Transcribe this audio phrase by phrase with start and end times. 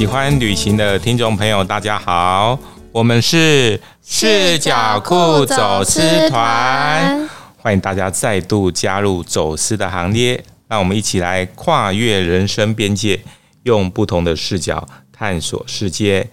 [0.00, 2.58] 喜欢旅行的听众朋友，大家好，
[2.90, 6.00] 我们是视角酷走私
[6.30, 7.28] 团，
[7.58, 10.42] 欢迎大家再度加入走私的行列。
[10.68, 13.20] 让我们一起来跨越人生边界，
[13.64, 16.30] 用不同的视角探索世界。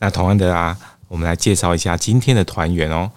[0.00, 0.76] 那同样的啊，
[1.08, 3.10] 我们来介绍一下今天的团员哦。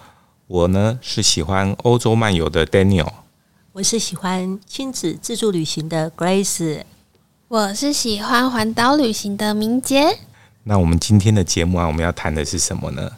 [0.46, 3.12] 我呢是喜欢欧洲漫游的 Daniel，
[3.72, 6.84] 我是喜欢亲子自助旅行的 Grace。
[7.50, 10.06] 我是喜欢环岛旅行的明杰。
[10.62, 13.10] 那我们今天的节目啊，我们要谈的是什么呢？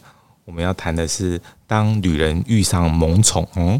[0.47, 3.47] 我们要谈的是当旅人遇上萌宠。
[3.57, 3.79] 嗯，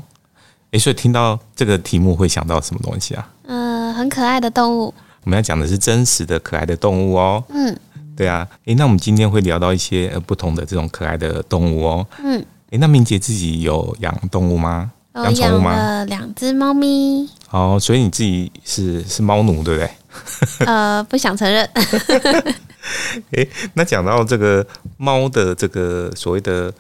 [0.73, 3.27] 诶，所以听到这个题目会想到什么东西啊？
[3.45, 4.93] 嗯、呃，很可爱的动物。
[5.25, 7.43] 我们要讲的是真实的可爱的动物哦。
[7.49, 7.75] 嗯，
[8.15, 8.47] 对啊。
[8.67, 12.07] 诶，那我们今天会聊到一些呃不同的这种可爱的动物哦。
[12.23, 14.93] 嗯，诶，那明杰自己有养动物吗？
[15.15, 15.73] 养宠物吗？
[15.73, 17.27] 养了两只猫咪。
[17.49, 19.91] 哦，所以你自己是是猫奴，对不对？
[20.67, 21.69] 呃，不想承认。
[23.33, 26.73] 哎，那讲到这个猫的这个所谓的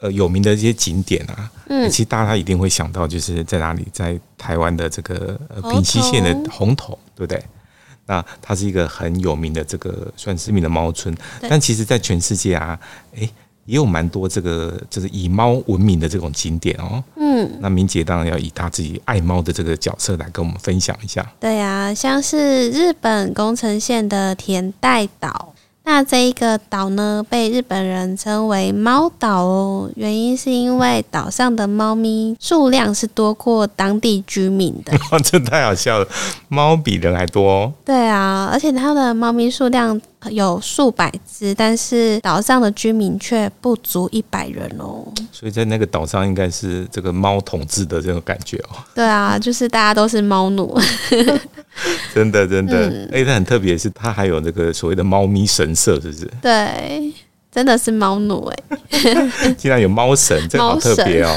[0.00, 7.42] 呃有名的一些景点啊，嗯，其实大家一定会想到就是在哪里，在台湾的这个呃平溪县的红头，对不对？
[8.06, 11.14] 那它是一个很有名的这个算知名的猫村，
[11.48, 12.78] 但其实在全世界啊，
[13.16, 13.28] 哎。
[13.64, 17.02] 也有蛮多这个就是以猫闻名的这种景点哦。
[17.16, 21.24] 嗯，那明姐当然要以她自己爱猫的这个角色来跟我们分享一下。
[21.38, 25.54] 对啊，像是日本宫城县的田代岛。
[25.84, 34.92] 那这一个岛呢，被日本人称为猫岛哦，原因是因为岛上的猫咪数量是多过当地居民的。
[35.24, 36.06] 这太好笑了，
[36.46, 37.72] 猫比人还多哦。
[37.84, 45.04] 对啊，而且它的猫咪数量有数百只，但是岛上的居民却不足一百人哦。
[45.32, 48.76] 所以在那个岛上，应该是这个猫统治的这种感觉哦。
[48.94, 50.78] 对啊，就是大家都是猫奴。
[52.14, 56.30] 真的，真的，哎、嗯，它很特别，是它还有那个所谓的猫咪神社，是不是？
[56.42, 57.12] 对，
[57.50, 58.62] 真的是猫奴哎，
[59.56, 61.30] 竟然有猫神，这个好特别哦。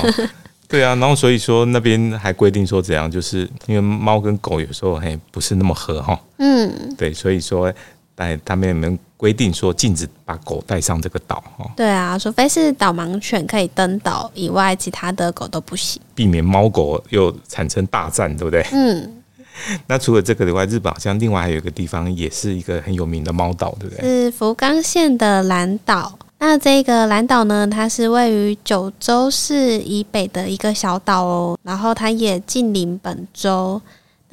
[0.68, 6.20] 对啊，然后所以说那边还规定说怎样，就是因为猫跟狗有时候嘿不是那么合哈。
[6.38, 7.72] 嗯，对，所以说
[8.16, 11.70] 哎，他们有没有规定说禁止把狗带上这个岛哈？
[11.76, 18.66] 对啊，除非是导盲犬可以登岛以外，其他的狗都不行，避免猫狗又产生大战，对不对？
[18.72, 19.22] 嗯。
[19.88, 24.04] 那除了这个以外，日本好像另外还有一个地方，也是一个很有名的猫岛，对不对？
[24.04, 26.18] 是福冈县的蓝岛。
[26.40, 33.82] 那这个蓝岛呢，它是位于九州市以北的一个小岛哦，然后它也近邻本州。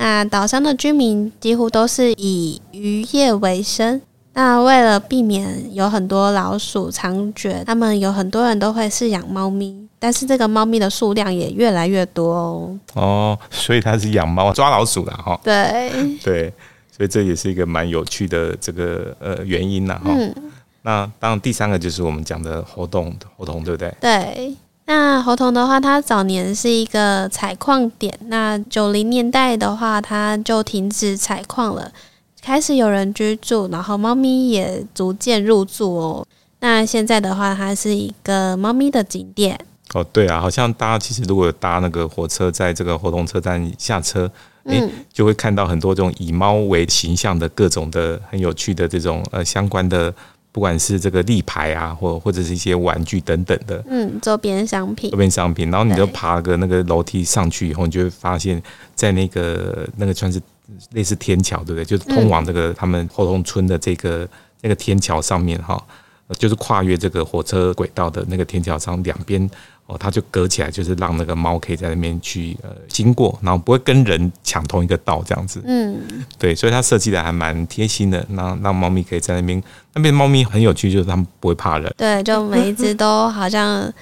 [0.03, 4.03] 那岛上的居民几乎都是以渔业为生。
[4.33, 9.87] 那为了避免有很多老鼠猖獗，他们有很多人都会饲养猫咪。
[10.01, 12.79] 但是这个猫咪的数量也越来越多哦。
[12.95, 15.39] 哦，所以它是养猫抓老鼠的哈。
[15.45, 15.93] 对
[16.25, 16.53] 对，
[16.91, 20.11] 所以这也是一个蛮有趣的这个呃原因呐哈。
[20.13, 20.35] 嗯。
[20.83, 23.95] 那当然，第三个就是我们讲的活动，活动对不对？
[24.01, 24.53] 对。
[24.95, 28.15] 那猴童的话，它早年是一个采矿点。
[28.27, 31.91] 那九零年代的话，它就停止采矿了，
[32.43, 36.27] 开始有人居住，然后猫咪也逐渐入住哦。
[36.61, 39.59] 那现在的话，它是一个猫咪的景点。
[39.95, 44.31] 哦，对啊，好像大家其实如果搭那个火车，在这个活动车站下车，
[44.67, 50.15] 哎、嗯，就会看到很多这种以猫为形象的各种的很有趣的这种呃相关的，
[50.53, 55.71] 不管是这个立牌啊，或或者是一些玩具等等的，嗯，周边商品，周边商品。
[55.71, 58.63] 然后你就爬个那个楼梯上去以后，你就会发现，
[58.95, 60.39] 在那个那个算是
[60.93, 61.85] 类似天桥，对不对？
[61.85, 64.29] 就是通往这个他们后龙村的这个
[64.61, 65.83] 那个天桥上面哈，
[66.39, 69.51] 就是跨越这个火车轨道的那个天桥上两边。
[69.87, 75.61] 哦，它就隔起来，就是让那个猫可以在那边去呃经过，然后不会跟人抢同一个道这样子。
[75.67, 76.01] 嗯，
[76.39, 79.63] 对，所以它设计的还蛮贴心的，让让猫咪可以在那边。
[79.95, 81.93] 那边猫咪很有趣，就是它们不会怕人。
[81.99, 83.93] 对，就每一只都好像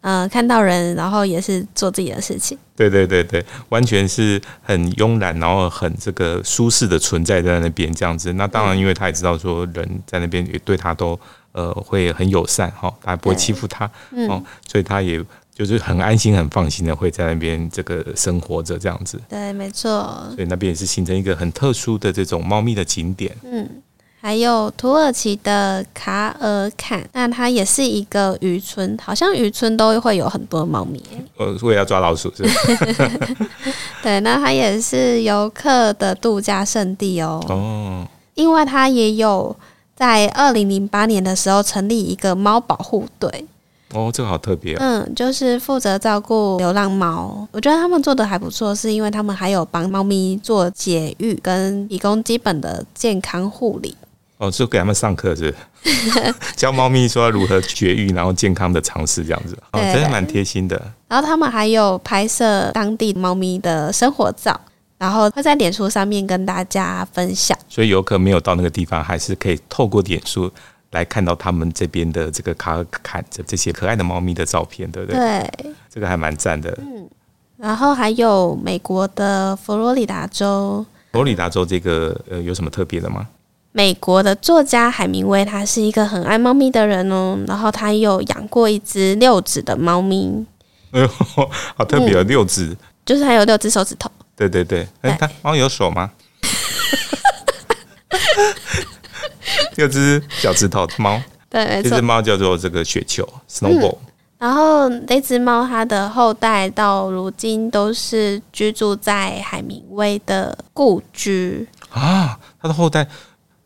[0.00, 2.58] 呃看到人，然后也是做自己的事情。
[2.74, 8.32] 对对对对，完全是很慵懒，然后很这个舒适的存在在那边这样子。
[8.32, 11.18] 那当然，因为它也知道说人在那边也对它都。
[11.58, 15.20] 呃，会很友善哈，大家不会欺负他，嗯、哦，所以他也
[15.52, 19.20] 就是很安心、很放心的会在那边这个生活着这样子。
[19.28, 19.90] 对，没错。
[20.36, 23.36] 所以那边也是形成一个很特殊的这种猫咪的景点。
[23.42, 23.68] 嗯，
[24.20, 31.02] 还有土耳其的卡尔坎，那它也是一个渔村，好像渔村都会有很多猫咪。
[31.38, 33.10] 呃，为了要抓老鼠是吧？
[34.00, 37.44] 对，那它也是游客的度假胜地哦。
[37.48, 38.06] 哦，
[38.36, 39.56] 另外它也有。
[39.98, 43.46] 在二零零八年的时候，成立一个猫保护队。
[43.92, 44.78] 哦，这个好特别哦。
[44.78, 47.44] 嗯，就是负责照顾流浪猫。
[47.50, 53.96] 我觉得他们做的还不错，是因为他们还有帮猫咪做节育跟提供基本的健康护理。
[54.36, 55.52] 哦，就给他们上课是，
[55.82, 60.80] 是 教猫咪说如何绝育，然后健康的尝试这样子，哦，真的蛮贴心的。
[61.08, 64.60] 然后他们还有拍摄当地猫咪的生活照，
[64.98, 67.56] 然后会在脸书上面跟大家分享。
[67.68, 70.50] 所以游客没有到那个地方，还是可以透过脸书
[70.90, 75.18] 来看到他们这边的这个卡尔坎的这些可爱的猫咪的照片，对不对？
[75.18, 76.76] 对，这个还蛮赞的。
[76.80, 77.08] 嗯，
[77.56, 83.26] 然后还有美国的佛罗里达州，佛罗里达州这个呃有什么特别的吗？
[83.70, 87.38] 美国的作家海明威，他是一个很爱猫咪的人哦。
[87.46, 90.44] 然后他有养过一只六指的猫咪。
[90.90, 91.08] 哎呦，
[91.76, 92.74] 好特别哦，六指，
[93.04, 94.10] 就是还有六只手指头。
[94.38, 96.08] 对对对，哎，它猫有手吗？
[99.76, 101.20] 六只脚趾头的猫。
[101.50, 101.90] 对，没错。
[101.90, 103.98] 这只猫叫做这个雪球 （Snowball）。
[104.38, 112.38] 然后那只猫，它的后代到如今都是居住在海明威的故居啊。
[112.62, 113.06] 它的后代。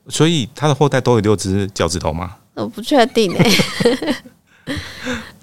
[0.08, 2.34] 所以它的后代都有六只脚趾头吗？
[2.54, 3.50] 我不确定哎。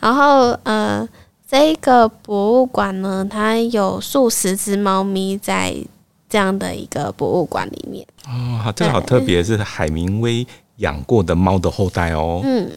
[0.01, 1.07] 然后呃，
[1.49, 5.75] 这个博物馆呢，它有数十只猫咪在
[6.29, 8.05] 这样的一个博物馆里面。
[8.27, 12.41] 哦，这个好特别，是海明威养过的猫的后代哦。
[12.43, 12.69] 嗯，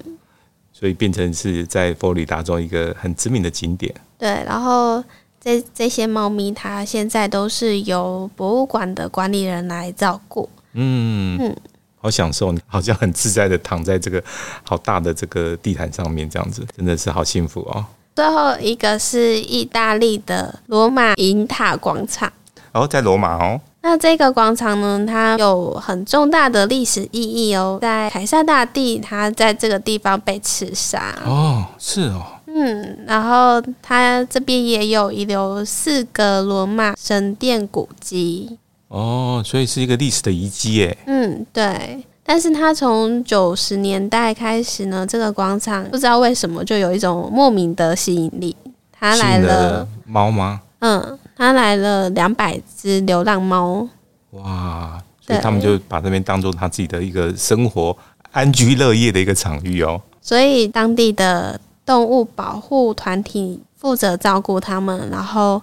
[0.72, 3.94] 所以变成是在佛罗里达州一个很知名的景点。
[4.16, 5.04] 对，然后
[5.38, 10.48] 这这些猫咪，它现在都是由博物馆的管理人来照顾。
[10.72, 11.56] 嗯嗯。
[12.00, 14.24] 好享受，好像很自在的躺在这个
[14.64, 17.84] 好大的这个地毯上面，这样子真的是好幸福哦。
[18.14, 22.30] 最后一个是意大利的罗马银塔广场，
[22.72, 23.60] 哦，在罗马哦。
[23.84, 27.78] 那这个广场呢，它有很重大的历史意义哦。
[27.80, 38.58] 在凯撒大帝他在这个地方被刺杀哦，是哦，嗯，然后它这边也有遗留四个罗马神殿古迹。
[38.88, 40.96] 哦，所以是一个历史的遗迹耶。
[41.06, 42.04] 嗯，对。
[42.24, 48.56] 但是它从九十年代开始呢，这个广场不知道为什么就有一种莫名的吸引力。
[48.92, 50.60] 它来了猫吗？
[50.78, 53.88] 嗯，它来了两百只流浪猫。
[54.30, 55.02] 哇！
[55.20, 57.96] 所以他们就把这边当做他自己的一个生活
[58.30, 60.00] 安居乐业的一个场域哦。
[60.20, 65.60] 所以当地的动物保护团体负责照顾他们，然后。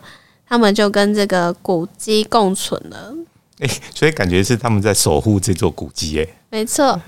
[0.52, 3.14] 他们就跟这个古迹共存了，
[3.60, 7.00] 哎、欸，所以感觉是他们在守护这座古迹，哎，没错。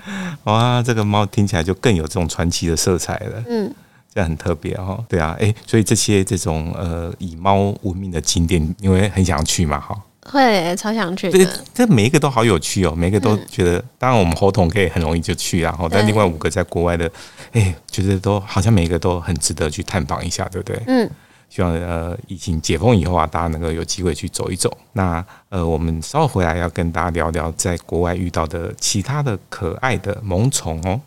[0.44, 3.74] 哇，这个猫听起来就更有这种传奇的色彩了，嗯，
[4.14, 5.02] 这样很特别哦。
[5.08, 9.96] 对啊，哎、欸，所以这些这种呃以猫闻名的景点，因为很想去嘛，哈，
[10.26, 11.30] 会超想去。
[11.30, 17.06] 对，这每一个都好有趣哦，每一个都觉得，嗯、当然我们猴硐可以很容易就去，然后但另外五个在国外的，
[17.52, 20.82] 哎、欸，觉得都好像每一个都很值得去探访一下，对不对？
[20.86, 21.10] 嗯。
[21.54, 24.74] 希望呃疫情解封以后啊，大家能够有机会去走一走。
[24.94, 30.98] 那呃，我们稍后回来要跟大家聊聊在国外遇到的其他的可爱的萌宠哦。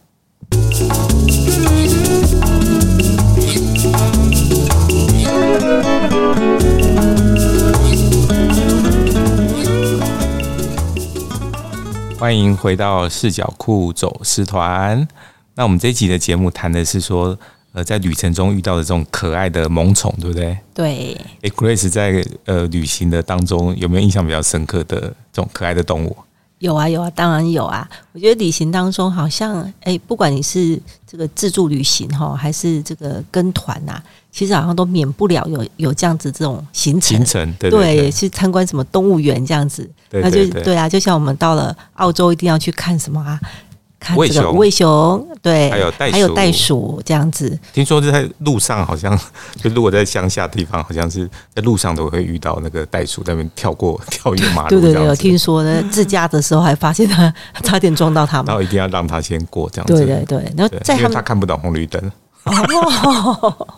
[12.20, 15.08] 欢迎回到视角库走私团。
[15.56, 17.36] 那我们这一集的节目谈的是说。
[17.76, 20.58] 呃，在旅程中遇到的这种可爱的萌宠，对不对？
[20.74, 21.14] 对。
[21.42, 25.02] 哎，Grace 在呃旅行的当中有没有印象比较深刻的
[25.34, 26.16] 这种可爱的动物？
[26.60, 27.86] 有啊，有啊，当然有啊。
[28.14, 34.02] 我觉得旅行当中好像，哎，不管你是这个自助旅行哈，还是这个跟团呐，
[34.32, 37.18] 其实好像都免不了有有这样子这种行程。
[37.18, 43.38] 行程对，对，对，对，去参观什么动物园这样子，对对对，那就对啊，就像我们到了澳洲，一定要去看什么啊？
[44.00, 47.58] 看这个熊，无尾熊，对，还有袋鼠，还有袋鼠这样子。
[47.74, 49.18] 听说是在路上，好像
[49.62, 54.70] 就如果在乡下地方，好像是在路上都会遇到那个袋鼠在那边跳过 跳跃马路。
[54.70, 57.34] 对对对，有听说呢，自驾的时候还发现它
[57.64, 59.94] 差点撞到他们，然后一定要让他先过这样子。
[59.94, 62.12] 对对对，然后在他因为他看不懂红绿灯。
[62.44, 63.74] 哦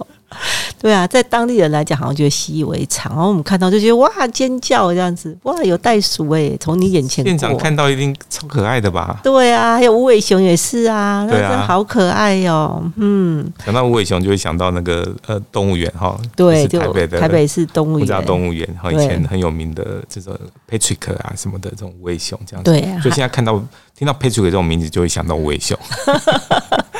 [0.80, 3.12] 对啊，在当地人来讲，好像觉得习以为常。
[3.14, 7.30] 然后我们看到就觉得哇，尖叫这样子，哇，有袋鼠哎，从你眼前过。
[7.30, 9.20] 现场看到一定超可爱的吧？
[9.24, 12.92] 对啊，还有无尾熊也是啊，对啊，好可爱哦、喔。
[12.98, 20.38] 嗯，想到无尾熊就会想到那个呃动物园哈，对，台北的台北市动物园，动物园，哈，以前很有名的这种
[20.70, 22.72] Patrick 啊什么的这种无尾熊这样子。
[22.72, 23.60] 对啊，所以现在看到
[23.98, 25.78] 听到 Patrick 这种名字，就会想到无尾熊。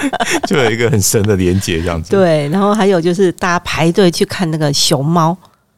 [0.48, 2.12] 就有一个很深的连接，这样子。
[2.12, 5.36] 对，然后还有就是大家排队去看那个熊猫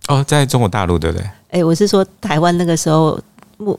[0.08, 1.26] 哦，在中国大陆对不对？
[1.52, 3.20] 哎，我是说台湾那个时候，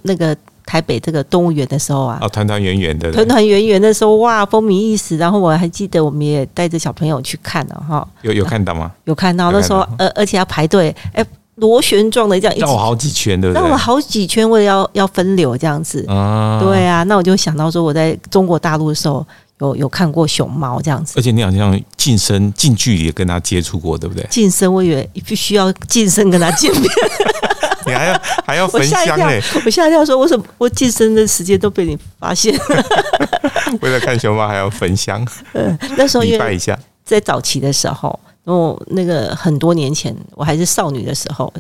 [0.03, 5.17] 那个台北这个动物园的时候啊，哦，团团圆圆的，团团圆圆的时候，哇，风靡一时。
[5.17, 8.07] 然后我还记得，我们也带着小朋友去看了哈。
[8.23, 8.91] 有有看到吗？
[9.05, 11.25] 有看到，那时候，而而且要排队，哎。
[11.57, 13.63] 螺旋状的这样一绕好几圈，对不对？
[13.63, 16.03] 绕了好几圈，为了要要分流这样子。
[16.09, 19.27] 啊，对啊，那我就想到说，我在中国大陆的时候
[19.61, 24.27] 有有看过熊猫这样子，而且你好像近身近距离跟它接触过，对不对？
[24.31, 26.85] 近身，我以为必须要近身跟它见面。
[27.87, 29.41] 你还要还要焚香哎！
[29.65, 32.55] 我吓一跳，说为什么我近身的时间都被你发现？
[33.81, 35.27] 为了看熊猫还要焚香。
[35.55, 38.19] 嗯，那时候礼拜一下，在早期的时候。
[38.45, 41.53] 哦，那个很多年前，我还是少女的时候，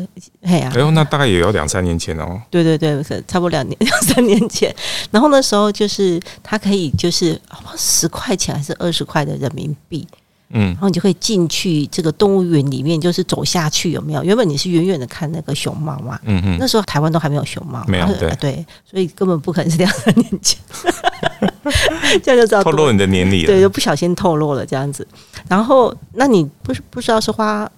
[0.42, 2.40] 哎呀、啊，哎呦，那大概也要两三年前哦。
[2.50, 4.74] 对对对，差不多两年两三年前。
[5.10, 7.40] 然后那时候就是他可以就是
[7.76, 10.06] 十块钱还是二十块的人民币。
[10.52, 14.24] 嗯，然后你就可以进去这个动物园里面，就是走下去，有没有？
[14.24, 20.58] 原本你是远远的看那个熊猫嘛，嗯嗯，那时候台湾都还没有熊猫，没有对对，所以根本不可能是两三年前，
[22.22, 25.06] 这样就知道透露你的年龄了，对，就不小心透露了这样子。
[25.48, 27.70] 然后，那你不是不知道是花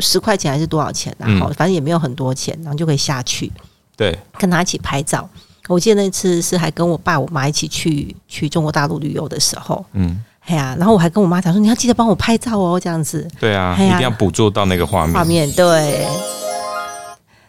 [0.00, 3.52] 十块钱还是多少钱，然后反正也没有很多钱，然后就可以下去，
[3.96, 5.28] 对，跟他一起拍照。
[5.68, 10.20] 我记得那次是还跟我爸我妈一起去去中国大陆旅游的时候，嗯。
[10.46, 13.28] 哎呀，然后我还跟我妈讲说，你要记得帮我拍照哦，这样子。
[13.40, 15.14] 对啊，一定要捕捉到那个画面。
[15.14, 16.06] 画面对。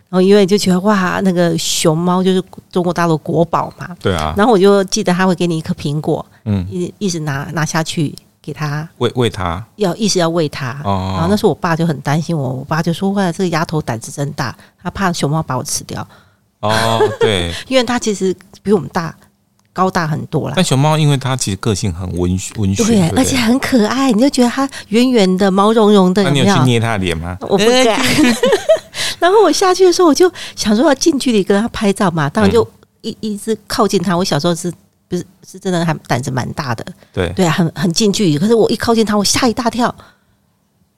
[0.09, 3.95] 然后因为就觉得哇，那个熊猫就是中国大陆国宝嘛。
[3.99, 4.33] 对啊。
[4.37, 10.81] 然后我就记得他会给你一颗苹果，嗯，一一直拿拿下去给他喂喂它，要意思要喂它。
[10.83, 11.11] 哦。
[11.13, 16.07] 然后那时候我爸就很担心我，我爸就说：“哇，这个丫头胆子真大，他怕熊猫把我吃掉。”
[16.61, 17.53] 哦，对。
[17.67, 19.13] 因为他其实比我们大。
[19.77, 26.23] 高大很多啦，但熊猫因为它其实个性很温温驯，对，而且很可爱，你就觉得它圆圆的、毛茸茸的。
[26.23, 27.37] 那你有去捏它的脸吗？
[27.41, 28.01] 我不敢。
[29.19, 32.67] 然后我下去的时候，我就想说要近距离跟它拍照嘛，当然就
[33.01, 34.17] 一一直靠近它。
[34.17, 34.73] 我小时候是
[35.07, 36.83] 不是是真的还胆子蛮大的？
[37.13, 38.35] 对对啊，很很近距离。
[38.39, 39.93] 可是我一靠近它，我吓一大跳。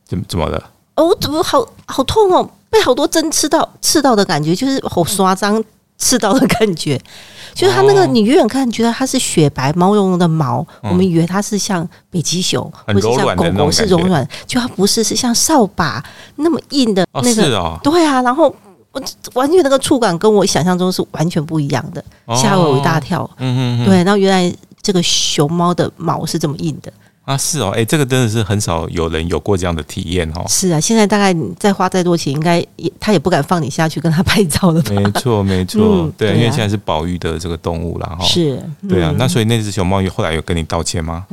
[0.08, 0.72] 怎么怎么了？
[0.96, 2.50] 哦，我怎么好好痛哦？
[2.70, 5.62] 被好多针刺到，刺到的感觉，就是好刷脏。
[6.00, 7.00] 刺刀的感觉，
[7.54, 16.04] 就是它那个，你远远看觉得它是雪白毛茸茸的毛，我们以为它是像北极熊或者像狗狗是柔软，就它不是，是像扫把
[16.38, 17.80] 那么硬的那个。
[17.84, 18.54] 对啊，然后
[18.92, 19.04] 我
[19.34, 22.04] 完全那个触感跟我想象中是完全不一样的，
[22.36, 23.30] 吓我一大跳。
[23.38, 26.92] 嗯嗯，对，然后原来这个熊猫的毛是这么硬的。
[27.30, 30.44] 啊，是哦，哎，这个真的是很少有人有过这样的体验哦。
[30.48, 34.92] 是啊，现在大概你再花再多钱，应该也他也不敢放你下去跟他拍照了吧？
[34.96, 38.26] 没错，没 错，嗯、对，因为现在是保育的这个动物了哈。
[38.26, 38.60] 是，
[38.90, 41.28] 对啊，那所以那只熊猫后来有跟你道歉吗？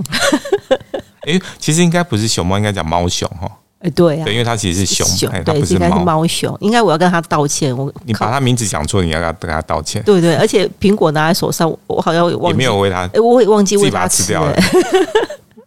[1.27, 3.51] 哎，其实应该不是熊猫，应该讲猫熊哈。
[3.79, 7.75] 哎，对啊，对，因为它其实是熊，熊它不是应该是猫熊，应该我要跟他道歉。
[7.75, 10.03] 我你把他名字讲错，你要跟他道歉。
[10.03, 14.55] 对对，而且苹果拿在手上，我好像忘记也没有喂他，哎，我也忘记喂他吃掉了。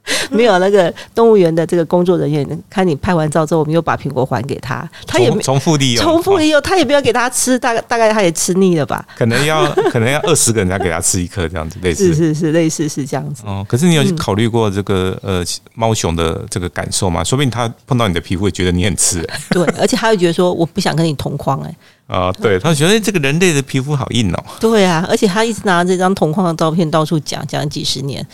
[0.31, 9.05] 没有那个动物园的这个工作人员，看你拍完照之后，我们又把苹果还给他，他也重复利用，重复利用，他也不要给他吃，大概大概他也吃腻了吧？
[9.17, 13.43] 可能要 可能要二十个人才给他吃一颗这样子，类似是是是类似是这样子。
[13.45, 17.23] 哦，可是你有考虑过这个呃猫熊的这个感受吗？
[17.23, 21.75] 说不定他碰到你的皮肤会觉得你很刺，对，而且他会觉得说我不想跟你同框哎。
[22.09, 24.43] 啊，对，他觉得这个人类的皮肤好硬哦。
[24.59, 28.25] 对啊，而且他一直拿这张同框的照片到处讲，讲了几十年。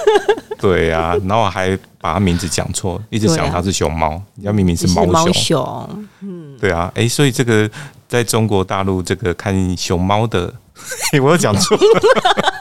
[0.60, 5.12] 对啊，然后还把他名字讲错，一直想他是熊猫，人家明明是猫熊。
[5.12, 7.68] 猫熊，嗯，对啊，哎，所以这个
[8.06, 10.52] 在中国大陆这个看熊猫的，
[11.22, 12.51] 我又讲错了，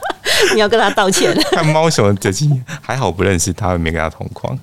[0.54, 1.36] 你要跟他道歉。
[1.52, 2.32] 看猫熊的这
[2.82, 4.58] 还好不认识他，没跟他同框。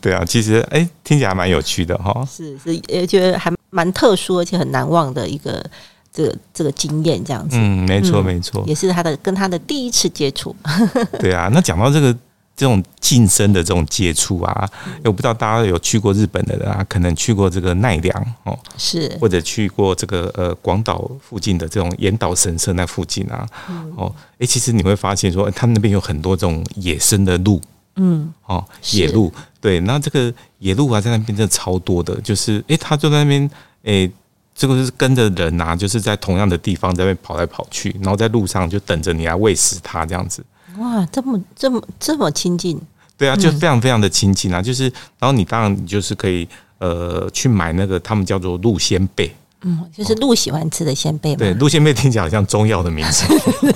[0.00, 2.26] 对啊，其实哎，听起来还蛮有趣的哈。
[2.30, 3.52] 是是，也觉得还。
[3.70, 5.62] 蛮特殊而且很难忘的一个
[6.10, 7.58] 这个这个经验，这样子。
[7.58, 10.56] 嗯，没错没错，也是他的跟他的第一次接触。
[11.20, 12.16] 对啊，那讲到这个
[12.58, 14.68] 这种近身的这种接触啊，
[15.04, 19.16] 我不知道大家有去过日本的人啊，可能去过这个奈良哦，是。
[19.20, 23.46] 或者去过这个呃广岛附近的这种岩岛神社那附近啊，
[23.96, 27.62] 哦，哎，其实你会发现说，他们那边有很多这种野生的鹿，
[27.94, 29.32] 嗯，哦，野鹿。
[29.60, 33.48] 对，那这个野鹿啊，在那边真的超多的，就是诶，他就在那边，
[33.84, 34.10] 诶，
[34.52, 40.44] 这个是跟着人呐、啊，就是在同样的地方在那边跑来跑去，然后在路上就等着你来喂食它这样子。
[40.78, 42.80] 哇，这么这么这么亲近？
[43.16, 44.84] 对啊，就非常非常的亲近啊，嗯、就是，
[45.18, 49.34] 然后你当然你就是可以呃去买那个他们叫做鹿仙贝。
[49.62, 51.38] 嗯，就是鹿喜欢吃的仙贝嘛。
[51.38, 53.26] 对，鹿仙贝听起来好像中药的名字。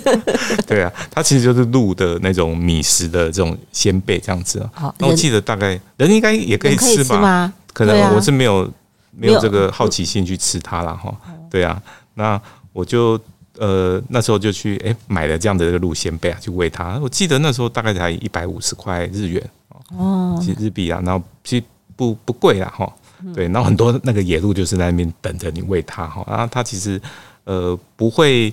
[0.64, 4.70] 对啊，它其实就是鹿的那种米食的这种仙贝这样子啊。
[4.72, 7.52] 好，那我记得大概人应该也可以吃吧？
[7.72, 8.70] 可能我是没有
[9.10, 11.12] 没有这个好奇心去吃它了哈。
[11.50, 11.82] 对啊，
[12.14, 12.40] 那
[12.72, 13.18] 我就
[13.62, 16.98] 呃那时候就去哎买了这样的这个鹿仙贝啊，去喂它。
[16.98, 19.50] 我记得那时候大概才一百五十块日元
[19.96, 21.64] 哦，其实日币啊，然后其实
[21.94, 22.92] 不不贵啦哈。
[23.32, 27.00] 对，然后很多那个野鹿就是在那边等着你喂它哈，然后它其实
[27.44, 28.52] 呃不会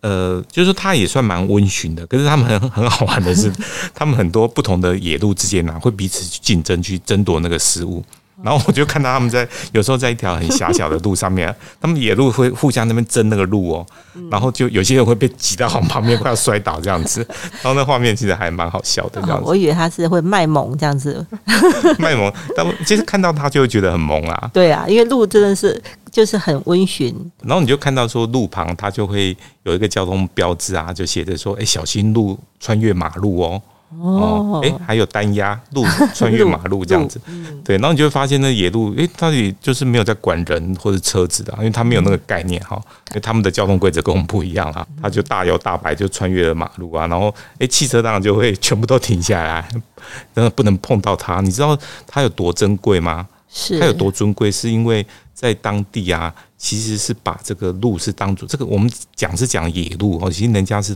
[0.00, 3.52] 呃，就是说它也算蛮温驯的，可是它们很很好玩的是，
[3.94, 8.02] 它们很多不同的野鹿之间呢、啊、会彼此去竞争去争夺那个食物。
[8.42, 13.86] 然后我就看到他们在有时候在一条很狭小的路上面， 他们野鹿会互相那边争那个路哦，
[14.30, 17.26] 然后就有些人会被挤到旁边快要摔倒这样子，
[17.62, 19.44] 然后那画面其实还蛮好笑的这样子。
[19.44, 21.24] 我以为他是会卖萌这样子，
[21.98, 24.50] 卖萌，但其实看到他就会觉得很萌啊。
[24.52, 25.80] 对啊，因为鹿真的是
[26.10, 27.14] 就是很温驯。
[27.42, 33.60] 然后你就看到说路旁它就会有一个交通标志啊，就写着说：“哎，小心路穿越马路哦。”
[33.96, 35.82] 哦，哎，还有单压路
[36.14, 37.18] 穿越马路这样子，
[37.64, 42.76] 对，然后你就会发现那野路，哎，到底就是没有在管人或者车子的，因为它没有那个概念哈，
[43.10, 49.66] 因为他们的交通规则跟我们不一样啊，他就大摇大摆就穿越了马路啊，然后哎，汽车当然就会全部都停下来，
[50.34, 51.40] 然后不能碰到它。
[51.40, 51.76] 你知道
[52.06, 53.26] 它有多珍贵吗？
[53.48, 54.52] 是，它有多尊贵？
[54.52, 60.94] 是因为在当地啊，其实是把这个路是当做这个我们讲是讲野路哦，其实人家是。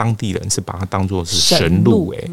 [0.00, 2.30] 当地人是把它当做是神鹿哎，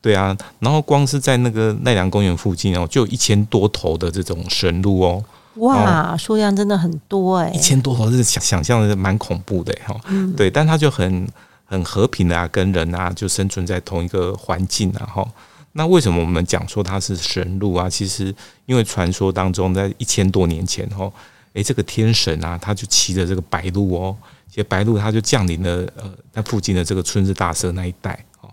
[0.00, 5.22] 对啊，然后光是在那个奈良公园附近哦，就有一千多头的这种神鹿哦，
[5.56, 9.94] 哇，数量真的很多哎，一千多头是想想象的蛮恐怖的哈，
[10.34, 11.28] 对，但它就很
[11.66, 15.28] 很和平的啊，跟人啊就生存在同一个环境啊哈。
[15.72, 17.90] 那为什么我们讲说它是神鹿啊？
[17.90, 21.12] 其实因为传说当中，在一千多年前哦，
[21.52, 24.16] 诶，这个天神啊，他就骑着这个白鹿哦。
[24.52, 28.50] 其实白鹿它就降临了，呃，那附近的这个春日大社那一带，哦，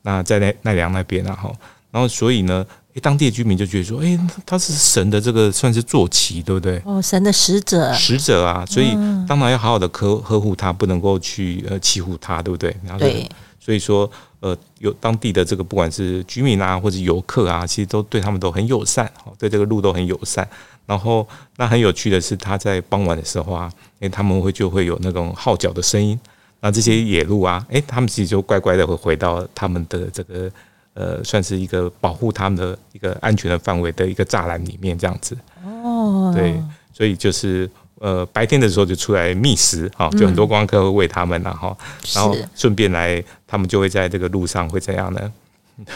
[0.00, 1.52] 那在奈奈良那边啊，哈，
[1.90, 6.80] 然后所以呢，诶，当地的居民就觉得说，诶，他是神的这个算是坐骑，对不对？
[6.86, 8.92] 哦，神的使者，使者啊，所以
[9.28, 12.74] 当然要好好的呵呵护他，不能够去呃欺负他，对不对？
[12.82, 13.28] 然后对，
[13.60, 20.48] 所以说，呃，有当地的这个不管是居民啊，或者游客啊，其实都对他们都很友善，哦，对这个鹿都很友善。
[20.84, 26.18] 然后，那很有趣的是，它在傍晚的时候啊，诶，他们会就会有那种号角的声音。
[26.60, 30.50] 那这些野鹿啊，诶，他们其实就乖乖的会回到他们的这个
[30.94, 35.36] 呃，算是一个保护他们的一个安全的范围的一个栅栏里面这样子。
[35.64, 36.54] 哦，对，
[36.92, 37.68] 所以就是
[37.98, 41.76] 呃，白天的时候就出来觅食哈，就很多观光客会喂他们，然后
[42.14, 45.32] 然后顺便来，他们就会在这个路上会怎样呢？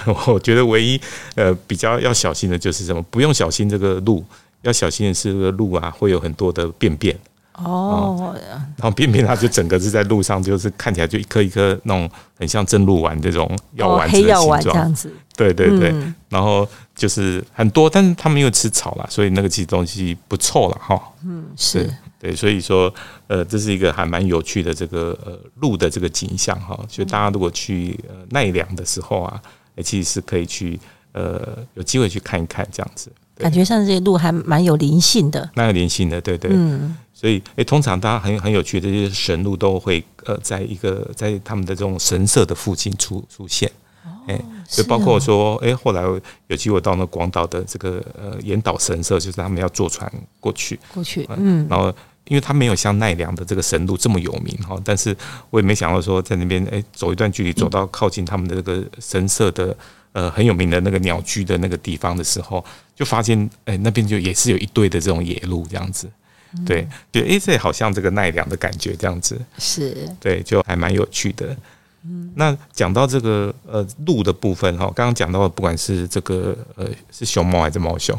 [0.27, 0.99] 我觉得唯一
[1.35, 3.01] 呃比较要小心的就是什么？
[3.11, 4.25] 不用小心这个鹿。
[4.67, 7.17] 要小心的是，这个鹿啊会有很多的便便
[7.55, 8.35] 哦，
[8.77, 15.11] 然后便便它就整个是在路上，就是看起来就一颗一颗那种很像真鹿丸这种药丸子的形状，这样子。
[15.37, 15.95] 对对对，
[16.29, 21.01] 然后就是很多，但是他们又吃草啦，所以那个其实东西不臭了哈。
[21.25, 22.93] 嗯，是对，所以说
[23.27, 26.79] 呃，这是一个还蛮有趣的这个呃鹿的这个景象哈。
[26.89, 29.41] 所以大家如果去呃奈良的时候啊，
[29.83, 30.79] 其实是可以去
[31.13, 33.11] 呃有机会去看一看这样子。
[33.39, 36.51] 感觉上这些鹿还蛮有灵性的，蛮有灵性的，对对。
[36.53, 43.71] 嗯，所以诶、欸，通常大家很很有趣的这些神鹿都会呃，在一个在他们的这种神社的附近出出现，
[44.27, 46.03] 哎、哦，就、欸、包括说，哎、欸，后来
[46.49, 51.93] 有机会到那广岛的这个呃岩岛神社，就是他们要坐船过去，过去，嗯，然后
[52.29, 55.15] 因为他没有像奈良的这个神鹿这么有名哈，但是
[55.51, 59.77] 我也没想到说在那边哎、欸、走一段距离走到靠近他们的这个神社的。
[60.17, 66.09] 呃，很有名的那个鸟居的那个地方的时候，就发现，哎、欸，那边就也是有一堆的这种野鹿这样子，
[66.65, 71.55] 对，对，哎，这好像这个奈良的感觉这样子，是，对，就还蛮有趣的。
[72.09, 78.19] 嗯，那讲到这个呃鹿的部分哈，刚刚讲到的不管是这个呃是熊猫还是猫熊，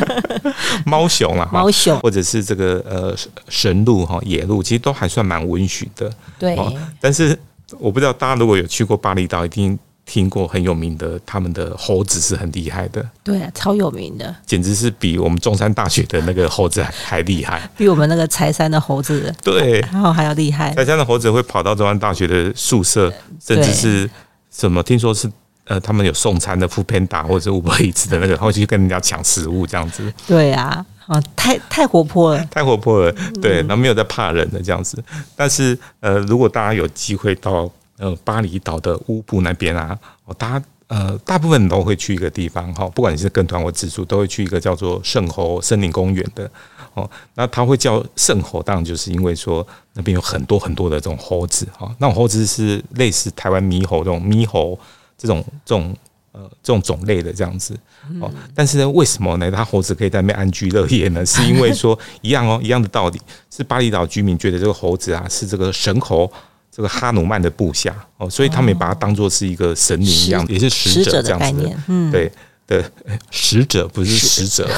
[0.86, 3.14] 猫熊啊，猫熊，或者是这个呃
[3.50, 6.56] 神鹿哈野鹿，其实都还算蛮温驯的，对。
[6.98, 7.38] 但是
[7.78, 9.78] 我不知道大家如果有去过巴厘岛，一定。
[10.10, 20.74] 听过很有名的，他们的猴子是很厉害的，对啊，超有名的，简直是比我们中山大学的那个猴子还还厉害，比我们那个柴山的猴子对，然后还要厉害。
[20.74, 23.08] 柴山的猴子会跑到中山大学的宿舍，
[23.40, 24.10] 甚至是
[24.50, 24.82] 什么？
[24.82, 25.30] 听说是
[25.66, 30.12] 呃，他们有送餐的 foodpanda 或者 Uber Eats 的那个， 然后去跟人家抢食物这样子。
[30.26, 33.14] 对啊，啊，太太活泼了，太活泼了。
[33.40, 35.00] 对，然后没有在怕人的这样子。
[35.36, 37.70] 但是呃，如果大家有机会到。
[38.00, 46.50] 呃，巴厘岛的乌布那边啊，哦，大家呃，大部分人都会去一个地方哈，不管你是跟团或自助，都会去一个叫做圣猴森林公园的
[46.94, 47.08] 哦。
[47.34, 54.76] 那它会叫圣猴，当然就是因为说那边有很多很多的这种猴子哈，那种猴子是类似台湾猕猴这种猕猴
[55.18, 55.94] 这种这种
[56.32, 57.78] 呃这种种类的这样子
[58.18, 58.32] 哦。
[58.54, 59.50] 但是呢，为什么呢？
[59.50, 61.24] 它猴子可以在那边安居乐业呢？
[61.24, 66.28] 是因为说一样哦，一样的道理，是巴厘岛居民觉得这个猴子啊是这个神猴。
[66.70, 72.30] 这个哈努曼的部下哦，所以他们也把它当做是一个神灵一样，也是使者这样子的，嗯，对
[72.66, 72.90] 的，
[73.30, 74.68] 使者不是使者，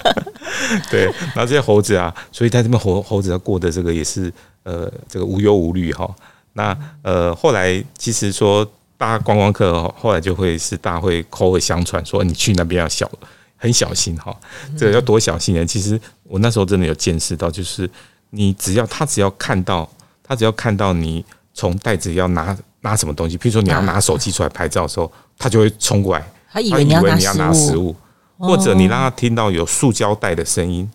[0.90, 6.08] 对，然后这些猴子啊，所以在这边猴猴子要过的这个也是呃这个无忧无虑哈。
[6.54, 8.64] 那呃后来其实说
[8.96, 13.08] 大家观光客后来就会是大家会口耳相传说你去那边要小
[13.56, 14.34] 很小心哈，
[14.76, 15.66] 这个要多小心呢？
[15.66, 17.88] 其实我那时候真的有见识到，就是
[18.30, 19.88] 你只要他只要看到
[20.28, 27.96] 他只要看到你从袋子要拿拿什么东西，譬如说你要拿手机出来拍照的时候，他就会冲过来，他以为你要拿食物。
[28.40, 30.88] 或者你让他听到有塑胶袋的声音，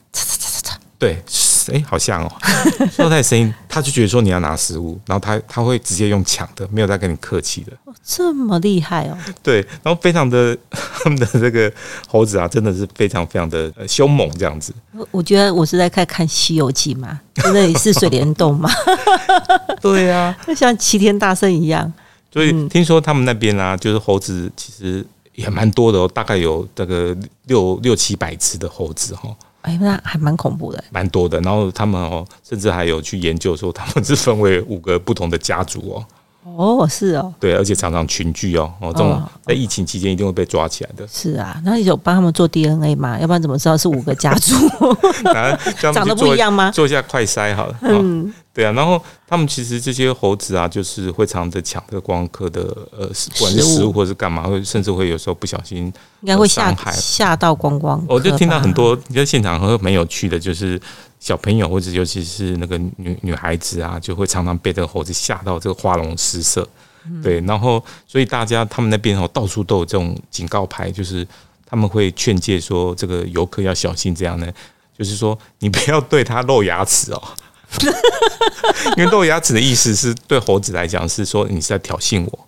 [0.97, 1.21] 对，
[1.71, 2.31] 哎、欸，好像哦，
[2.91, 7.71] 说他的声音，他就觉得说你要拿食物，然后他他会直接用抢的，没有再跟你客气的，
[8.05, 9.17] 这么厉害哦。
[9.41, 11.71] 对，然后非常的 他们的这个
[12.07, 14.73] 猴子啊，真的是非常非常的凶猛这样子。
[14.91, 18.69] 我我觉得我是在看看《西游记》嘛，那里是水帘洞嘛，
[19.81, 21.91] 对呀、啊，就像齐天大圣一样。
[22.31, 25.05] 所以听说他们那边啊，就是猴子其实。
[25.35, 29.35] 也蛮多的哦，大概有这个六六七百只的猴子哈。
[29.63, 31.41] 哎，那还蛮恐怖的，蛮多的。
[31.41, 36.05] 然后他们哦，甚至还有去研究说，他们是分为五个不同的家族哦。
[36.45, 41.07] 哦，是哦，对，而且常常群聚哦，哦，这种在疫情期间一定会被抓起来的。
[41.07, 43.17] 是啊，那你有帮他们做 DNA 吗？
[43.19, 44.55] 要不然怎么知道是五个家族？
[45.93, 46.69] 长得不一样吗？
[46.71, 47.75] 做一下快筛好了。
[47.81, 48.71] 嗯，对啊。
[48.73, 52.61] 然后他们其实这些猴子啊，就是会常常在抢这个光客的
[52.97, 58.03] 呃，不管是食物或是干嘛，会甚至会有时候不小心应该会吓吓到光光。
[58.07, 60.79] 我就听到很多你在现场很没有趣的，就是。
[61.23, 66.67] 小朋友或者尤其是那个女女孩子啊，就会常常被这个猴子吓到，这个花容失色。
[67.23, 71.25] 对，然后所以大家他们那边哦，到处都有这种警告牌，就是
[71.65, 74.13] 他们会劝诫说，这个游客要小心。
[74.13, 74.51] 这样呢，
[74.97, 77.23] 就是说你不要对它露牙齿哦，
[78.97, 82.47] 因为露牙齿的意思是对猴子来讲是说你是在挑衅我。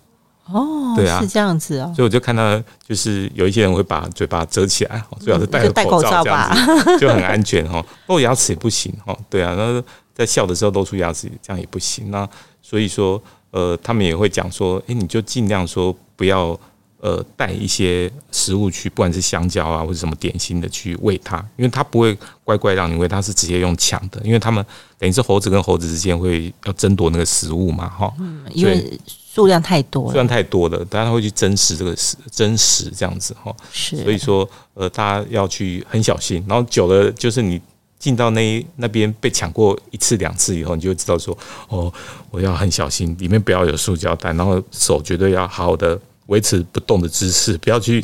[0.52, 1.92] 哦，对啊，是这样子哦。
[1.94, 6.54] 所以我就看到，就是有一些人会把嘴巴遮起来，最好是戴个口罩这样
[6.84, 7.84] 子，就很安全哈。
[8.06, 9.82] 露牙齿也不行哈，对啊，那
[10.14, 12.10] 在笑的时候露出牙齿，这样也不行。
[12.12, 12.28] 那
[12.62, 16.58] 所以说，呃，他们也会讲说，哎，你就尽量说不要
[17.00, 24.64] 呃带一些食物去，不管是香蕉啊或者什么点心的去喂它，因为它不会乖乖让你喂，它是直接用抢的，因为他们
[24.96, 28.98] 等于是猴子跟猴子之间会要争夺那个食物嘛，哈，嗯，因为。
[29.36, 33.54] 数量太多了，数量太多了，大家会去争食这个食争食这样子哈。
[33.70, 36.42] 是，所以说呃，大家要去很小心。
[36.48, 37.60] 然后久了，就是你
[37.98, 41.36] 进到那那边被抢过一次两次以后，你就会知道说
[41.68, 41.92] 哦，
[42.30, 48.02] 我要很小心，里面不要有塑胶袋，然后手绝对要好好的维持不动的姿势，不要去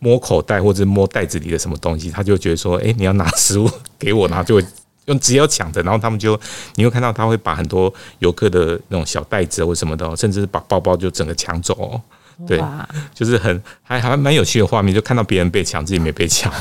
[0.00, 2.10] 摸口袋或者摸袋子里的什么东西。
[2.10, 4.64] 他就觉得说，哎，你要拿食物 给我，然后就会。
[5.06, 6.38] 用只有抢的，然后他们就，
[6.74, 12.00] 你会看到他会把很多游客的那种小袋子或什么的，甚至是把包包就整个抢走哦。
[12.46, 12.60] 对，
[13.14, 16.52] 就是很还还蛮有趣的画面，就看到别人被抢，自己没被抢。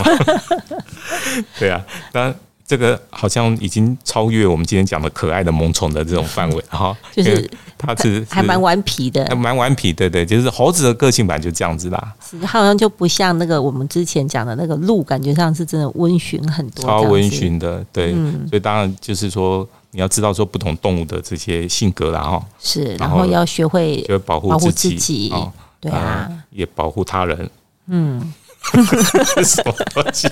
[1.60, 2.34] 对啊，那。
[2.66, 12.14] 这个好像已经超越我们今天讲的可爱的萌宠的这种范围哈， 就是它是还蛮顽皮的，还蛮顽皮，对对，就是猴子的个性版就这样子啦。
[12.26, 18.14] 是，它好像就不像那个我们之前讲的那个鹿，感觉上是真的温驯很多，超温驯的，对。
[18.16, 22.46] 嗯、所以当然就是说，你要知道说不同动物的这些性格啦哈。
[22.60, 27.50] 是，然后要学会就保护自己，哦，对啊，也保护他人。
[27.88, 28.34] 嗯，
[29.44, 30.30] 什么东西？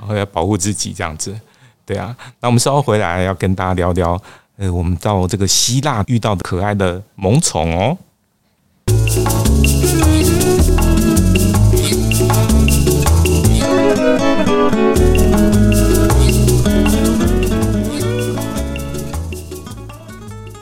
[0.00, 1.38] 然后要保护自己，这样子，
[1.84, 2.16] 对啊。
[2.40, 4.18] 那我们稍后回来要跟大家聊聊，
[4.56, 7.98] 呃，我们到这个希腊遇到的可爱的萌宠哦。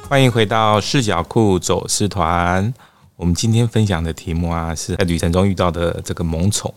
[0.09, 2.75] 欢迎回到视角库走私团。
[3.15, 6.73] 我们今天分享的题目啊，是在旅程中遇到的这个萌宠。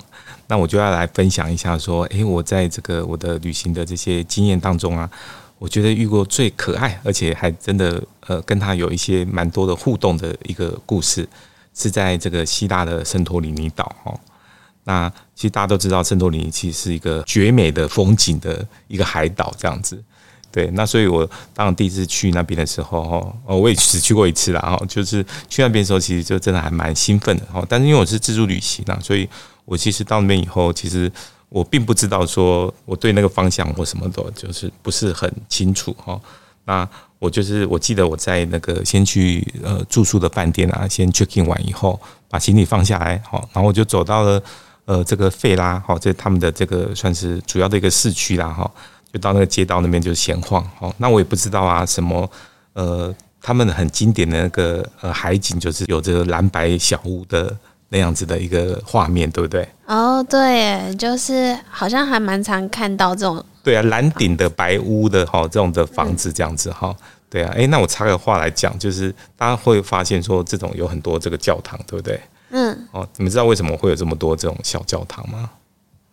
[0.51, 5.09] 那我就要来分享一下，说，诶，我在这个我的旅行的这些经验当中啊，
[5.57, 11.25] 我觉得遇过最可爱，而且还真的呃，跟他有一些蛮多的互动的一个故事，
[11.73, 14.19] 是在这个希腊的圣托里尼岛哦。
[14.83, 20.03] 那其实大家都知道，圣托里尼其实是一个绝美的风景的一个海岛，这样子。
[20.51, 27.65] 对，那所以我当第一次去那边的时候，哦，我也只去过一次啦，哦，就是去那边的时候，其实就真的还蛮兴奋的，哦。
[27.69, 29.29] 但是因为我是自助旅行啊，所以。
[29.65, 31.11] 我其实到那边以后，其实
[31.49, 36.19] 我并不知道说我对那个方向或什么的，就是不是很清楚哈。
[36.65, 36.87] 那
[37.19, 44.41] 我就是我记得我在那个先去呃住宿的饭店啊，先 check in 完以后，把行李放下来，好，然后我就走到了
[44.85, 48.69] 呃这个费拉，好，这他们的这个算是主要的一个市区啦，哈，
[49.11, 52.29] 就到那个街道那边就闲晃，好，那我也不知道啊什么
[52.73, 57.55] 呃他们很经典的那个呃海景，就是有着蓝白小屋的。
[57.93, 59.67] 那样子的一个画面，对不对？
[59.85, 63.43] 哦，对，就是好像还蛮常看到这种。
[63.61, 66.95] 对啊，蓝顶的白屋的哈，这种的房子这样子哈。
[67.29, 72.19] 对啊，哎，那我插个话来讲，就是大家会发现说，这种有很多这个教堂，对不对？
[72.51, 72.87] 嗯。
[72.91, 75.49] 哦，你们知道为什么会有这么多这种小教堂吗？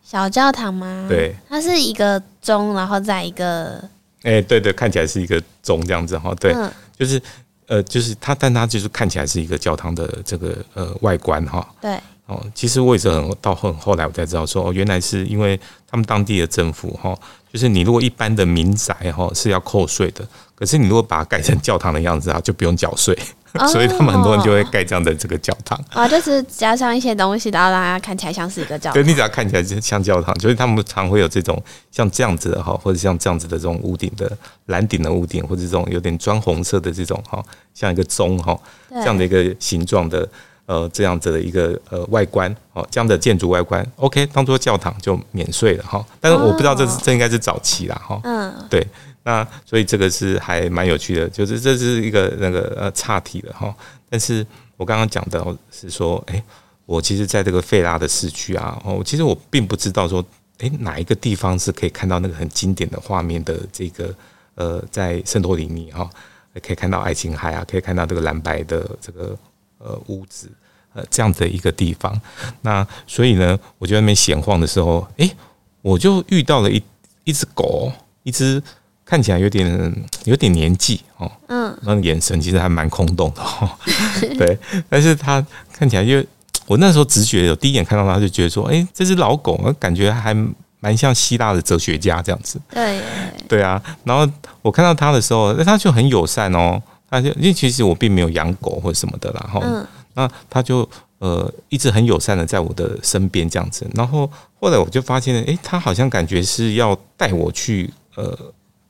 [0.03, 1.05] 小教堂吗？
[1.07, 3.81] 对，它是一个钟，然后再一个。
[4.23, 6.35] 哎，对对，看起来是一个钟这样子哈。
[6.41, 7.21] 对，嗯、就是
[7.69, 11.65] 呃，就是它，但它就是看起来是一个教堂的这个呃外观哈。
[11.79, 11.97] 对。
[12.25, 17.17] 哦，其实我也是很到很后来我才知道说，哦，原来是因为他们当地的政府哈，
[17.51, 23.17] 就是你如果一般的民宅哈是要扣税的，可是你如果把它改成教堂的样子啊，就不用缴税。
[23.67, 28.93] 所以他们很多人就会盖这样的这个教堂啊，就是加上一些东西，然后让它看起来像是一个教堂。
[28.93, 34.31] 对，你只要看起来就像教堂，所以他们常会有这种像这样子的哈，或者像这样子的这种屋顶的
[34.67, 38.57] 蓝顶的屋顶，或者这种有点砖红色的这种哈，像一个钟哈
[38.89, 40.27] 这样的一个形状的
[40.65, 46.05] 呃这样子的一个呃外观哦，这样的建筑外观，OK，当做教堂就免税了哈。
[46.21, 48.19] 但是我不知道这是这应该是早期啦哈。
[48.23, 48.85] 嗯，对。
[49.29, 53.71] 那所以这个是还蛮有趣的，就是这是一个那个呃岔题了哈。
[54.09, 54.43] 但是
[54.75, 56.43] 我刚刚讲的是说，哎，
[56.87, 60.25] 我其实在这个费拉的市区啊，哦，其实我并不知道说，
[60.57, 64.11] 哎，哪一个地方是可以看到那个很经典的画面的这个
[64.55, 66.09] 呃，在圣托里尼哈，
[66.63, 69.37] 可以看到爱琴海啊，可以看到这个蓝白的这个
[69.77, 70.49] 呃屋子
[70.95, 72.19] 呃这样的一个地方。
[72.61, 75.29] 那所以呢，我就在那边闲晃的时候，哎，
[75.83, 76.81] 我就遇到了一
[77.25, 77.91] 一只狗，
[78.23, 78.59] 一只。
[79.09, 83.67] 看起来有点有点年纪哦，嗯，那眼神其实还蛮空洞的哦，
[84.37, 84.55] 对，
[84.87, 85.43] 但是他
[85.73, 86.23] 看起来就
[86.67, 90.31] 我那时候直觉有第一眼看到他就觉得说，哎，这只老狗，感觉还
[90.79, 93.01] 蛮像希腊的哲学家这样子，对，
[93.47, 108.37] 对啊，然后我看到他的时候，那他就很友善哦，他就因为其实我并没有养狗或者什么的啦，哈，嗯，那他就呃一直很友善的在我的身边这样子，然后后来我就发现，哎，他好像感觉是要带我去呃。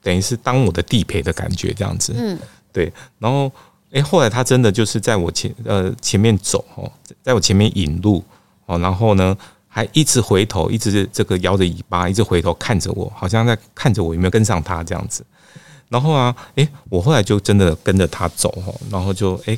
[0.01, 2.39] 等于是当我的地陪的感觉这样子，嗯，
[2.71, 2.91] 对。
[3.17, 3.51] 然后，
[3.91, 8.23] 哎，后来他真的就是在我前呃前面走哦，在我前面引路
[8.65, 9.35] 哦，然后呢
[9.67, 15.25] 还一直回头，一直这个摇着尾巴，一直回头看着我，好像在看着我有没有跟上他这样子。
[15.89, 19.57] 然后啊，哎，我后来就真的跟着他走哦，然后就哎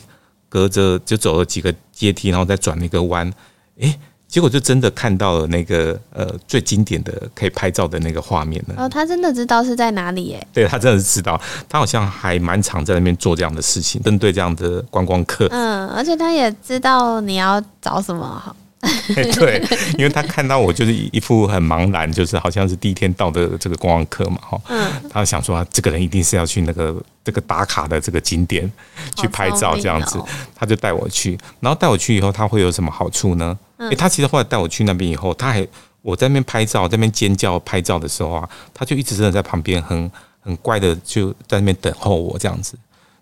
[0.49, 3.31] 隔着就走了几个阶梯，然后再转了一个弯，
[3.79, 3.99] 哎。
[4.31, 8.75] 结果就真的看到了那个呃最经典的可以拍照的那个画面了。
[8.77, 10.47] 哦，他真的知道是在哪里耶？
[10.53, 15.47] 对，他真的是知道，他好像还蛮常在那边做这样的事情，针对这样的观光客。
[15.51, 18.55] 嗯，而且他也知道你要找什么哈。
[19.35, 19.63] 对，
[19.99, 24.59] 因为他看到我就是一副很茫然，就是好像是第一天到的这个观光客嘛哈。
[24.69, 24.89] 嗯。
[25.07, 28.71] 他想说，这个人一定是要去那个这个打卡的这个景点
[29.17, 30.17] 去拍照这样子，
[30.55, 31.37] 他就带我去。
[31.59, 33.55] 然后带我去以后，他会有什么好处呢？
[33.89, 35.67] 诶，他其实后来带我去那边以后，他还
[36.01, 42.75] 我在那边拍照，在那边尖叫拍照的时候啊，他就一直真的在旁边很很乖的就在那边等候我这样子，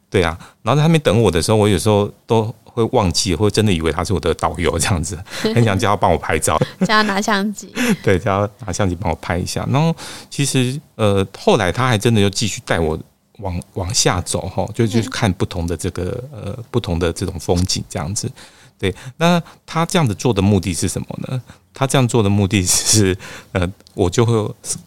[0.10, 5.18] 对啊，然后在那边等我的时候，我有时候都会忘记，或真的以为他是我的导游这样子，
[5.54, 9.68] 很想叫他帮我拍照，叫他拿相机， 对，叫他拿相机帮我拍一下。
[9.72, 9.96] 然后
[10.30, 12.98] 其实呃后来他还真的又继续带我
[13.40, 18.32] 往往下走哈，就就去看不同的这个呃不同的这种风景这样子。
[18.80, 21.42] 对，那他这样子做的目的是什么呢？
[21.72, 23.16] 他这样做的目的是，
[23.52, 24.34] 呃，我就会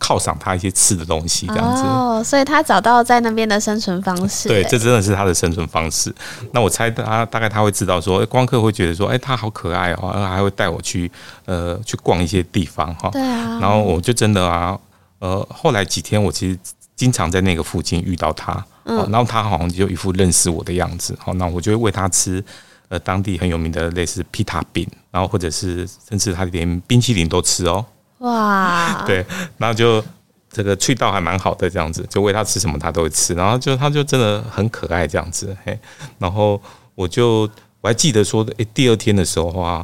[0.01, 1.83] 犒赏他一些吃的东西，这样子。
[1.83, 4.49] 哦，所以他找到在那边的生存方式。
[4.49, 6.15] 对，这真的是他的生存方式。
[6.53, 11.11] 那我猜他大概他会知道说，光客会觉得说，哎，他好可爱哦，还会带我去
[11.47, 13.09] 呃去逛一些地方哈。
[13.11, 13.59] 对啊。
[13.61, 14.79] 然后我就真的啊，
[15.21, 16.59] 呃，后来几天我其实
[16.97, 22.45] 经常在那个附近遇到他，嗯，然后他好像就一副认识我的样子，好，那我就会喂他吃。
[22.93, 27.83] 呃，当地很有名的类似皮塔饼，然后或者是甚至他连冰淇淋都吃哦。
[28.19, 29.25] 哇， 对，
[29.57, 30.05] 然后就
[30.51, 35.79] 这个趣道还蛮好的这样子，就喂他吃什么他都会吃，然后就他就真的很可爱这样子，嘿，
[36.19, 36.61] 然后
[36.95, 37.49] 我就
[37.81, 39.83] 我还记得说，诶，第二天的时候啊，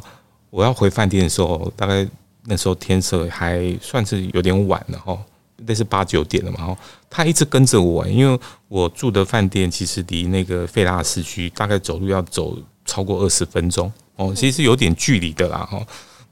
[0.51, 2.07] 我要回饭店的时候，大概
[2.45, 5.17] 那时候天色还算是有点晚了哈。
[5.65, 6.77] 类似八九点了嘛，哈，
[7.09, 12.55] 他一直跟着我，因为我住的饭店其实离那个费拉市区大概走路要走
[12.89, 15.79] 超过二十分钟哦，其实是有点距离的啦，哈。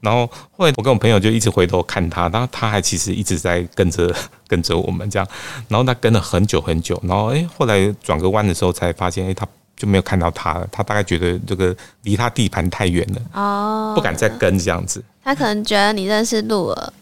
[0.00, 4.14] 然后后来我跟我朋友就一直回头看他，然后他还其实一直在跟着
[4.46, 5.26] 跟着我们这样，
[5.68, 15.02] 然后他跟了很久很久，然后诶，后来转个弯的时候才发现，诶，他就没有看到他了，他大概觉得这个离他地盘太远了，哦，不敢再跟这样子。
[15.24, 16.92] 他可能觉得你认识路了。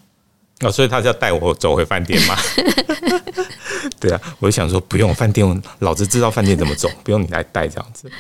[0.61, 2.35] 哦，所以他是要带我走回饭店吗？
[4.01, 8.11] 对啊，我就想说不用饭店，老子知道饭店怎么走，不用你来带这样子。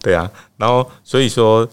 [0.00, 1.68] 对啊，然后所以说，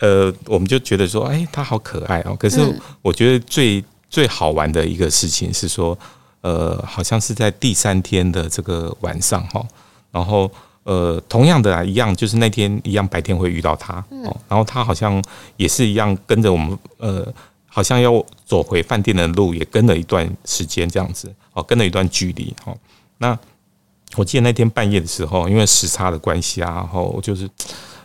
[0.00, 2.36] 呃，我们就觉得说，哎，他好可爱哦。
[2.38, 2.60] 可是
[3.00, 5.98] 我觉得最最好玩的一个事情是说，
[6.42, 9.66] 呃，好像是在第三天的这个晚上哈，
[10.12, 10.50] 然后
[10.82, 15.22] 呃，同样的啊，一样就是那天一样白天会遇到他哦，然后他好像
[15.56, 17.26] 也是一样跟着我们呃。
[17.74, 22.78] 好像要走回饭店的路，也跟了一段时间这样子哦，跟了一段距离哦。
[23.18, 23.36] 那
[24.14, 27.50] 我记得那天半夜的时候，因为时差的关系啊，然后我就是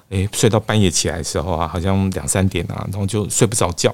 [0.10, 3.93] 诶睡到半夜起来的时候啊，好像两三点啊，然后就睡不着觉，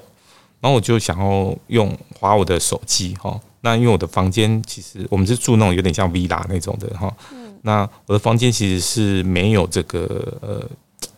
[0.60, 3.38] 然后我就想要用划我的手机哈。
[3.60, 7.14] 那因为我的房间其实我们是住那种有点像 villa 那种的哈，
[7.60, 10.66] 那我的房间其实是没有这个呃。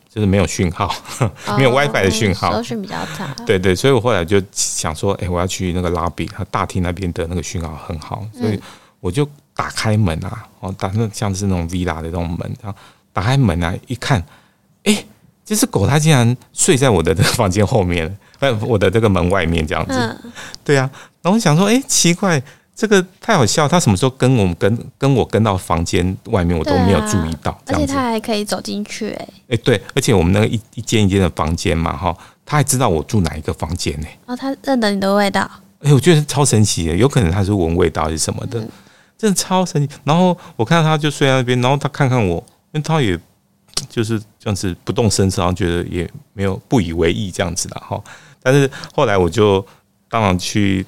[0.08, 0.92] 就是没有讯号，
[1.56, 3.28] 没有 WiFi 的讯号，收讯比较差。
[3.46, 8.58] 对对，所以我后来就想说，哎，我要去那个 lobby 和大厅那边的那个讯号很好，所以
[9.00, 12.78] 我就打开门啊，哦，打那像是那种 villa 的那种门，然后
[13.12, 14.24] 打开门啊，一看，
[14.84, 15.04] 哎，
[15.44, 20.20] 这只狗它竟然睡在我的这个房间后面， 哎，我的这个门外面这样子，
[20.64, 20.90] 对啊，
[21.22, 22.42] 然后我想说，哎，奇怪。
[22.78, 27.60] 这个太好笑，他什么时候跟我们跟跟我跟到房间外面，我都没有注意到。
[27.66, 34.06] 而且他还可以走进去，哎，哎，对，而且我们那个一一间一间的房间嘛，哈，他还知道我住哪一个房间呢？
[34.26, 35.50] 哦，他认得你的味道。
[35.80, 38.64] 哎，我觉得超神奇的，有可能他是闻味道还是什么的，
[39.18, 39.92] 真的超神奇。
[40.04, 42.36] 然后我看到他就睡在那边，然后他看看我，
[42.70, 43.18] 因为他也
[43.88, 48.00] 就是这样子不动声色，然后觉得也没有不以为意这样子的哈。
[48.40, 49.66] 但是后来我就
[50.08, 50.86] 当然去。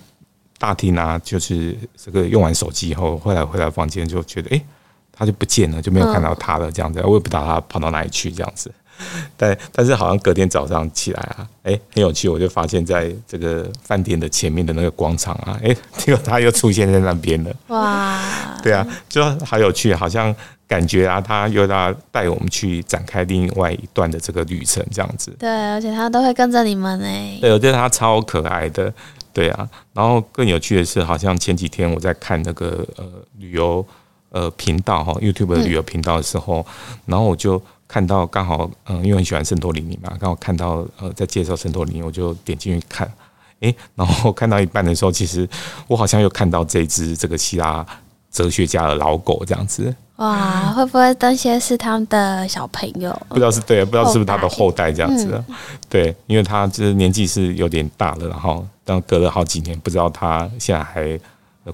[0.60, 4.62] 大厅啊，就是这个用完手机以后，后来回来房间就觉得，哎，
[5.10, 8.70] 他就不见了，就没有看到他了，这样子，我也不知道他跑到哪里去，这样子。
[9.34, 17.50] 但但是好像隔天早上起来啊，哎，很有趣，我就发现在这个饭店的前面的那个广场啊，哎， 结果他又出现在那边了。
[17.68, 18.20] 哇！
[18.62, 20.36] 对啊，就好有趣，好像
[20.68, 25.34] 感觉啊，他又要带我们去展开另外一段的这个旅程，这样子。
[25.38, 27.38] 对，而且他都会跟着你们哎。
[27.40, 28.92] 对，我觉得他超可爱的。
[29.32, 33.04] 对啊，然后更有趣的是，好像前几天我在看那个呃
[33.38, 33.84] 旅游
[34.30, 43.12] 呃频道哈，YouTube 的旅游频道的时候，嗯、然后我就看到刚好嗯，因为很喜欢圣托里尼嘛，刚好看到呃在介绍圣托里尼，我就点进去看，
[43.60, 45.48] 诶，然后看到一半的时候，其实
[45.86, 47.86] 我好像又看到这只这个希腊
[48.30, 49.94] 哲学家的老狗这样子。
[50.20, 53.11] 哇，会不会那些是他们的小朋友？
[53.30, 55.42] 不知道是对，不知道是不是他的后代这样子的。
[55.48, 55.54] 嗯、
[55.88, 61.18] 对，因为他就是年纪是有点大了，然后但隔了好几年，不知道他现在还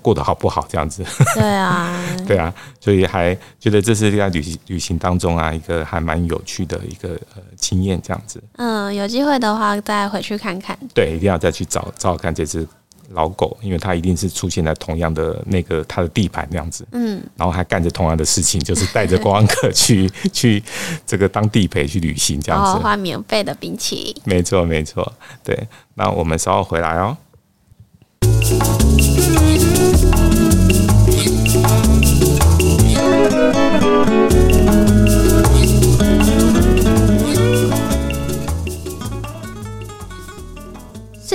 [0.01, 1.05] 过得好不好这样子。
[1.35, 8.41] 对啊， 对啊，所以还觉得这是在旅行旅行当中啊，一个还蛮有趣的一个呃经验这样子。
[8.59, 10.79] 嗯，有机会的话再回去看看。
[10.95, 12.65] 对，一定要再去找找看这只。
[13.11, 20.63] 老狗，因为它一定是出现在同样的那个它的地盘那样子，嗯，然后还干着同样的事情，就是带着观光客去 去
[21.07, 25.13] 这个当地陪去旅行这样子，换免费的冰淇淋，没错没错，
[25.45, 27.17] 对，那我们稍后回来哦。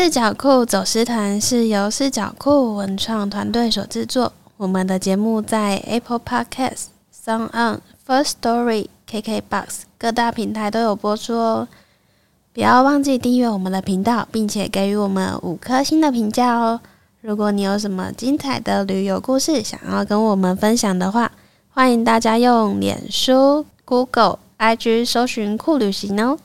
[0.03, 4.33] 视角酷走私团是由视角酷文创团队所制作。
[4.57, 6.85] 我们的节目在 Apple Podcast、
[7.23, 11.67] SoundOn、First Story、KKBox 各大平台都有播出哦。
[12.51, 16.81] 不要忘记订阅我们的频道，并且给予我们五颗星的评价哦。
[17.21, 21.31] 如果你有什么精彩的旅游故事想要跟我们分享的话，
[21.69, 26.39] 欢迎大家用脸书、Google、IG 搜寻酷旅行哦。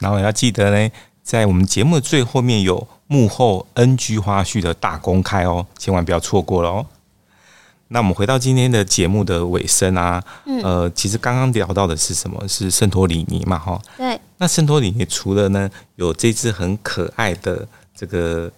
[0.00, 0.92] 然后要记得呢。
[1.30, 6.84] 在我们节目的最后面有幕后 NG 花絮的大公开哦，千万不要错过了哦。
[7.86, 12.48] 那我们回到今天的节目的尾声啊，嗯、呃，其实刚刚聊到的是什么？
[12.48, 13.80] 是圣托里尼嘛，哈。
[13.96, 14.20] 对。
[14.38, 17.64] 那圣托里尼除了呢有这只很可爱的
[17.94, 18.50] 这个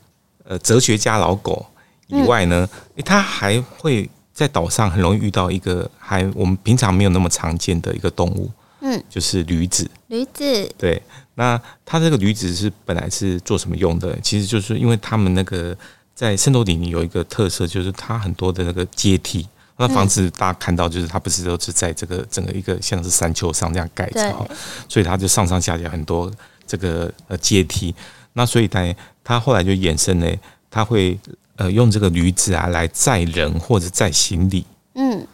[0.42, 1.66] 呃哲学家老狗
[2.06, 8.50] 以外呢，嗯、它还会在岛上很容易遇到一个还我们平常没有那么常见的一个动物，
[8.80, 9.90] 嗯，就是驴子。
[10.06, 10.74] 驴子。
[10.78, 11.02] 对。
[11.34, 14.18] 那它这个驴子是本来是做什么用的？
[14.20, 15.76] 其实就是因为他们那个
[16.14, 19.48] 在圣托里尼有一个特色，就是它很多的那个阶梯。
[19.78, 24.46] 那房子大家看到，就是它不是都是在这个整个一个像是山丘上这样盖着哈，
[24.88, 26.30] 所以它就上上下下很多
[26.66, 27.94] 这个呃阶梯。
[28.34, 30.30] 那所以它它后来就衍生呢，
[30.70, 31.18] 它会
[31.56, 34.64] 呃用这个驴子啊来载人或者载行李。
[34.94, 35.26] 嗯。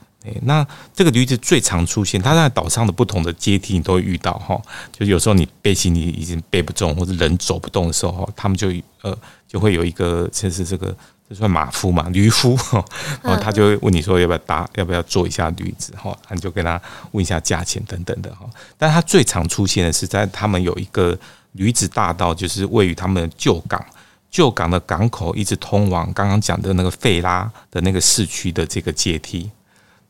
[0.43, 4.61] 那这个驴子最常出现，它在岛上的不同的阶梯你都会遇到哈。
[4.93, 8.69] 就有时候你背行李已经背不重，或者人走不动的时候，他们就
[9.03, 9.17] 呃
[9.47, 10.95] 就会有一个，就是这个
[11.29, 12.85] 这算马夫嘛，驴夫哈，
[13.23, 16.81] 然后他就会问你说要不要搭，要不要坐一下驴子哈，你就跟他
[17.13, 18.45] 问一下价钱等等的哈。
[18.77, 21.17] 但他最常出现的是在他们有一个
[21.53, 23.83] 驴子大道就是位于他们的旧港，
[24.31, 29.51] 旧港的港口一直通往刚刚讲的那个费拉的那个市区的这个阶梯。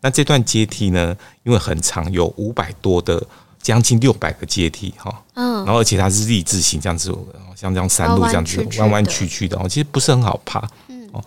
[0.01, 3.20] 那这段阶梯呢，因为很长，有五百多的，
[3.61, 5.22] 将近六百个阶梯哈。
[5.34, 5.64] 嗯。
[5.64, 7.12] 然后而且它是立字形这样子，
[7.57, 10.62] 像这样山路这样子弯弯曲曲的哦，其实不是很好爬。
[10.88, 11.09] 嗯。
[11.12, 11.24] 哦，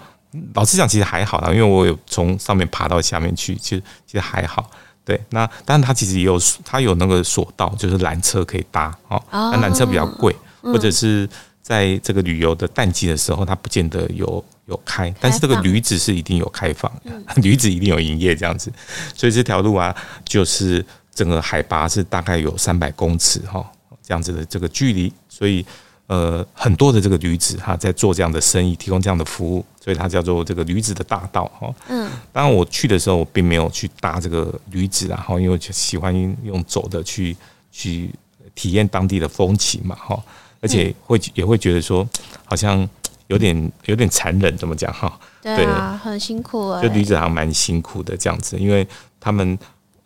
[0.53, 4.69] 老实讲，其实还好啦，因为我有从上面爬到下面去，其实其实还好。
[5.03, 9.22] 对，那但是它其实也有它有那个索道，就是缆车可以搭哦。
[9.32, 11.28] 那缆车比较贵，或者是
[11.61, 16.91] 在这个旅游的淡季的时候，它不见得有有开，但是这个驴子是一定有开放，
[17.43, 18.72] 驴子一定有营业这样子。
[19.15, 19.95] 所以这条路啊，
[20.26, 23.63] 就是整个海拔是大概有三百公尺哈，
[24.01, 25.65] 这样子的这个距离，所以。
[26.07, 31.74] 呃，很多的这个驴子哈，在做这样的生意，提供这样的服务，所以它叫做这个驴子的大道哈。
[31.88, 36.13] 嗯，当然我去的时候，我并没有去搭这个驴子，然后因为喜欢
[36.43, 37.38] 用走的去
[37.72, 38.13] 去
[38.53, 40.22] 体验当地的风情嘛哈，
[40.59, 42.05] 而且会也会觉得说，
[42.43, 42.86] 好像
[43.32, 45.19] 有点有点残忍，怎么讲哈？
[45.41, 46.82] 对啊，很辛苦啊。
[46.82, 48.86] 就驴子好像蛮辛苦的这样子，因为
[49.19, 49.57] 他们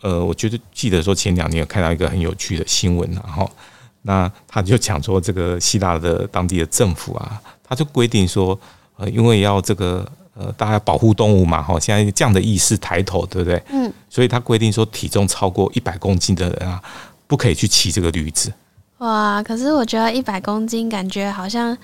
[0.02, 3.50] 呃，我觉得记得说前两年有看到一个很有趣的新闻，然后。
[4.08, 8.56] 那他就讲说，这个希腊的当地的政府啊，他就规定说，
[8.98, 13.60] 呃，因为要这个呃，大家要保护动物嘛，哈，现在这样的意识抬头，对不对？
[13.72, 13.92] 嗯。
[14.08, 16.80] 所以他规定说，体重超过一百公斤的人啊，
[17.26, 18.54] 不可以去骑这个驴子。
[19.00, 21.76] 哇，可是我觉得一百公斤感觉好像，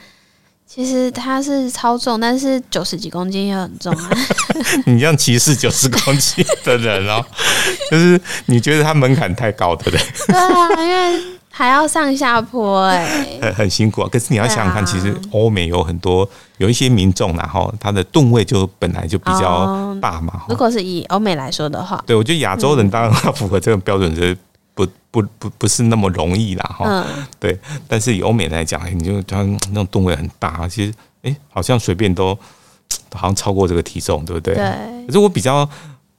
[0.73, 4.09] 其实它是超重，但是九十几公斤也很重啊。
[4.87, 7.21] 你这样歧视九十公斤的人哦，
[7.91, 9.99] 就是你觉得他门槛太高，对不对？
[10.27, 11.21] 对啊，因为。
[11.53, 14.09] 还要上下坡哎、欸，很很辛苦啊。
[14.09, 20.43] 可是你要想想看，其实欧美有很多有一些民众，然后他的吨位就本来就比较大嘛。
[20.47, 24.35] 如果是以欧美来说的话，对，我觉得亚洲人当然要符合这个标准是
[24.73, 26.85] 不不不不是那么容易啦哈。
[26.87, 27.59] 嗯，对。
[27.87, 30.93] 但是以欧美来讲，你就他那种吨位很大，其实
[31.23, 32.37] 哎，好像随便都
[33.13, 34.55] 好像超过这个体重，对不对？
[34.55, 35.05] 对。
[35.07, 35.69] 可是我比较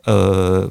[0.05, 0.71] 呃。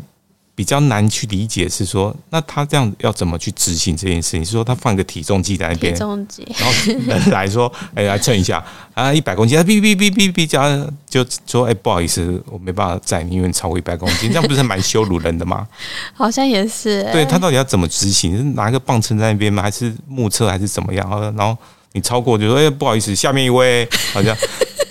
[0.53, 4.45] 比较难去理解是说，那他这样要怎么去执行这件事情？
[4.45, 6.75] 是说他放一个体重计在那边，体重计，然后
[7.07, 15.67] 人来说， 哎，来称一下啊，一百公斤，哔哔哔哔哔，加就说，哎，不好意思，我没办法载你，因为超过一百公斤， 这样不是蛮羞辱人的吗？
[16.13, 17.11] 好像也是、欸。
[17.11, 18.37] 对，他到底要怎么执行？
[18.37, 19.63] 是拿一个磅秤在那边吗？
[19.63, 20.47] 还是目测？
[20.49, 21.09] 还是怎么样？
[21.35, 21.57] 然后
[21.93, 24.35] 你超过就说，哎，不好意思，下面一位，好像。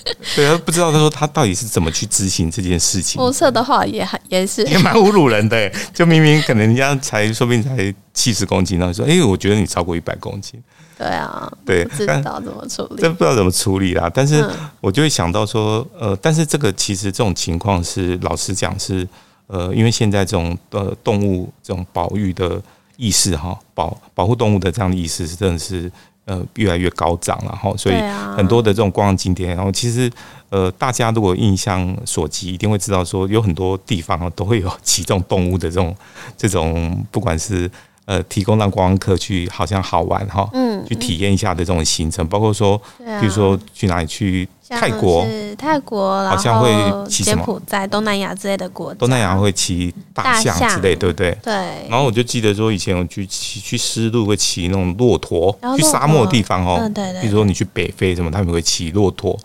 [0.34, 3.20] 对，他不知道他说他到底是怎么去执行这件事情。
[3.20, 10.62] 目测的话也还也是也蛮侮辱人的，就明明可能人家才说不定才七十公斤，然后说哎，我觉得你超过一百公斤。
[10.96, 14.10] 对啊，对，不知道怎么处理，真不知道怎么处理啦。
[14.12, 14.46] 但是
[14.80, 19.08] 我就会想到说，呃，但是这个其实这种情况是老实讲是
[19.46, 22.60] 呃，因为现在这种呃动物这种保育的
[22.96, 25.90] 意识哈，保保护动物的这样的意识是真的是。
[26.30, 27.96] 呃，越来越高涨了哈，所以
[28.36, 30.08] 很多的这种观光景点，然后其实
[30.48, 35.96] 呃，大家如果印象所及，一定会知道说，有很多地方都会有 几种动物的这种
[36.36, 37.68] 这种，不管是。
[38.06, 42.76] 呃，提供让观光客去，好像好玩哈，嗯，去体验一下的这种行程，包括说，
[43.20, 45.24] 比如说去哪里去泰国，
[45.56, 46.68] 泰国，好像会
[47.08, 51.36] 骑什么，柬埔寨、东南亚之类的国家，东南亚会骑大象之类，对不对？
[51.42, 51.52] 对。
[51.88, 57.20] 然后我就记得说，以前我去骑去丝路会骑那种骆驼，去沙漠的地方哦，对对。
[57.22, 59.38] 比如说你去北非什么，他们会骑骆驼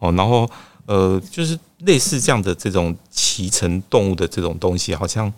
[0.00, 0.48] 哦，然后
[0.86, 5.32] 呃，就是类似这样的这种骑乘动物的这种东西，好像。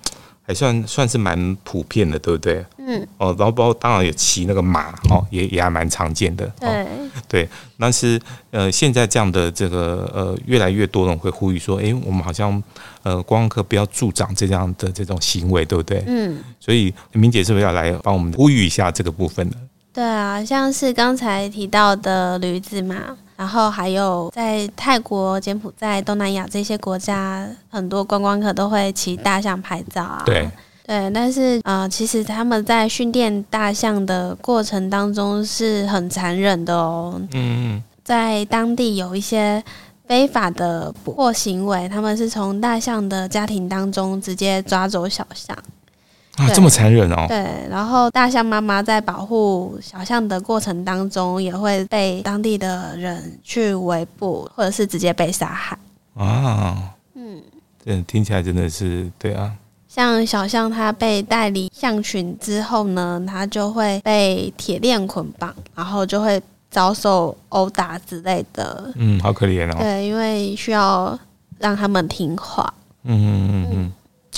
[0.51, 2.65] 还算算是蛮普遍的，对不对？
[2.79, 3.07] 嗯。
[3.19, 6.45] 哦，然后包括当然也骑那个马哦，也也还蛮常见的。
[6.59, 6.87] 对
[7.29, 7.49] 对，
[7.79, 8.21] 但是
[8.51, 12.61] 呃，现在这样的这个呃，越来越多人会呼吁说，哎，我们好像
[13.05, 16.03] 呃，观光客不要助长这样的这种行为，对不对？
[16.09, 16.43] 嗯。
[16.59, 19.57] 所以明姐是不是要来帮我们呼吁一下这个部分呢？
[19.93, 23.17] 对啊，像是刚才提到的驴子嘛。
[23.41, 30.23] 然后还有在泰国、柬埔寨、东南亚这些国家，很多观光客都会骑大象拍照啊。
[30.27, 30.47] 对
[30.87, 37.19] 对，但是呃，其实他们在训练大象的过程当中是很残忍的哦。
[37.33, 39.65] 嗯，在当地有一些
[40.07, 45.57] 非法的捕获行为，他们是从大象的家庭当中直接抓走小象。
[46.37, 47.27] 啊，这么残忍哦！
[47.29, 47.37] 对，
[47.69, 55.77] 然后大象妈妈在保护小象的过程当中，也会被当地的人去围捕，或者是直接被杀害。
[56.15, 57.43] 啊，嗯，
[57.85, 59.53] 这听起来真的是对啊。
[59.87, 68.91] 像小象，它被带离象群之后呢，它就会被铁链捆绑，然后就会遭受殴打之类的。
[68.95, 69.77] 嗯，好可怜哦。
[69.79, 71.19] 对，因为需要
[71.59, 72.73] 让他们听话。
[73.03, 73.69] 嗯嗯嗯嗯。
[73.73, 73.93] 嗯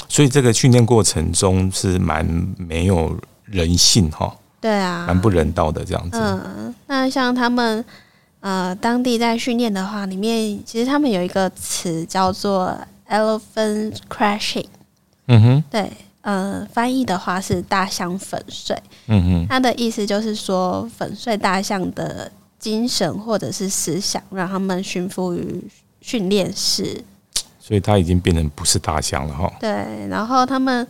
[0.08, 2.24] 所以这个训练过程中是蛮
[2.56, 4.34] 没有人性哈。
[4.60, 6.18] 对啊，蛮不人道的这样子。
[6.18, 7.84] 嗯，那像他们
[8.38, 12.72] 呃当地在训练的话，里面其实他们有一个词叫做
[13.08, 14.66] elephant crashing。
[15.26, 15.90] 嗯哼，对，
[16.20, 18.76] 呃，翻译的话是大象粉碎。
[19.08, 22.30] 嗯哼，它的意思就是说粉碎大象的
[22.60, 25.64] 精神或者是思想，让他们驯服于
[26.00, 27.02] 训练室。
[27.72, 29.50] 所以它已经变成不是大象了哈。
[29.58, 29.70] 对，
[30.10, 30.86] 然后他们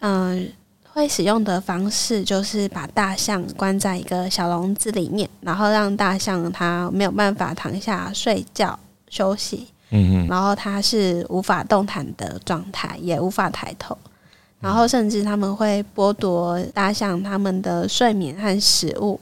[0.00, 8.76] 嗯、呃、会使用的方式就是把大象关在一个小笼子里面，然后让大象它没有办法躺下睡觉
[9.08, 9.68] 休息。
[9.90, 13.96] 嗯嗯，然后它是无法动弹的状态，也无法抬头，
[14.58, 19.20] 然后甚至他们会剥夺大象他们的睡眠和食物，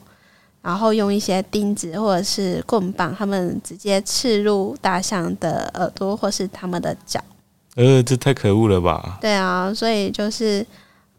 [0.64, 7.20] 然后用一些钉子或者是棍棒，他们直接刺入大象的耳朵或是他们的脚。
[7.76, 9.18] 呃，这太可恶了吧？
[9.20, 10.66] 对啊，所以就是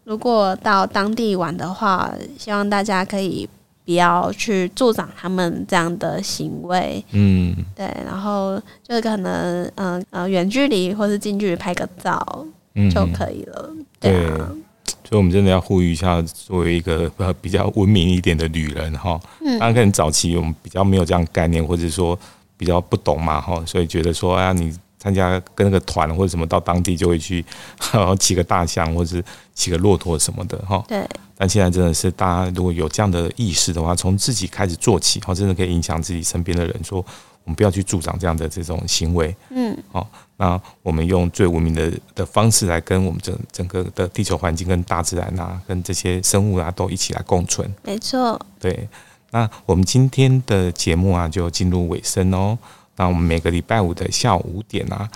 [0.03, 3.47] 如果到当地玩的话，希望大家可以。
[3.87, 13.69] 不要去助长他们这样的行为，嗯，对，然后就是可能，嗯呃，远距离或是近距离拍个照，嗯，就可以了。
[13.99, 14.49] 对，对啊，
[15.07, 22.17] 所以我们真的要呼吁一下，作为一个呃比较文明一点的女人哈，嗯，当然可能早期我们比较没有这样概念，或者说
[22.57, 24.75] 比较不懂嘛哈，所以觉得说啊你。
[24.97, 27.45] 参加跟那个团或者什么到当地就会去，
[28.19, 30.83] 骑个大象或者是骑个骆驼什么的哈。
[30.87, 31.07] 对。
[31.37, 37.05] 但现在真的是大家如果有这样的意识的话，从自己开始做起，哈，真的可以影响自己身边的人，说
[37.45, 39.33] 我们不要去助长这样的这种行为。
[39.49, 39.77] 嗯。
[39.91, 47.73] 好，那我们用最文明的的方式来跟我们整整个的地球环境、跟大自然啊、跟这些生物啊都一起来共存。
[47.83, 48.37] 没错。
[48.59, 48.87] 对。
[49.31, 52.57] 那我们今天的节目啊，就进入尾声哦。
[52.95, 55.09] 那我们每个礼拜五的下午五点啊，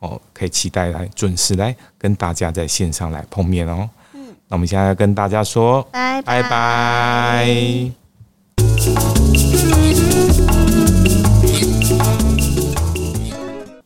[0.00, 3.88] 哦，可以期待来准时来跟大家在线上来碰面哦。
[4.12, 7.92] 嗯，那我们现在要跟大家说，拜拜拜。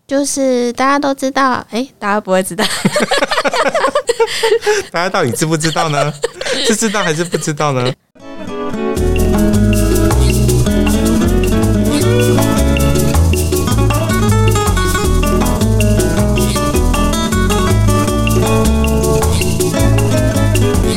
[0.07, 2.65] 就是大家都知道，哎、大家不会知道，
[4.93, 6.13] 大家到底知不知道呢？
[6.67, 7.93] 是知道还是不知道呢？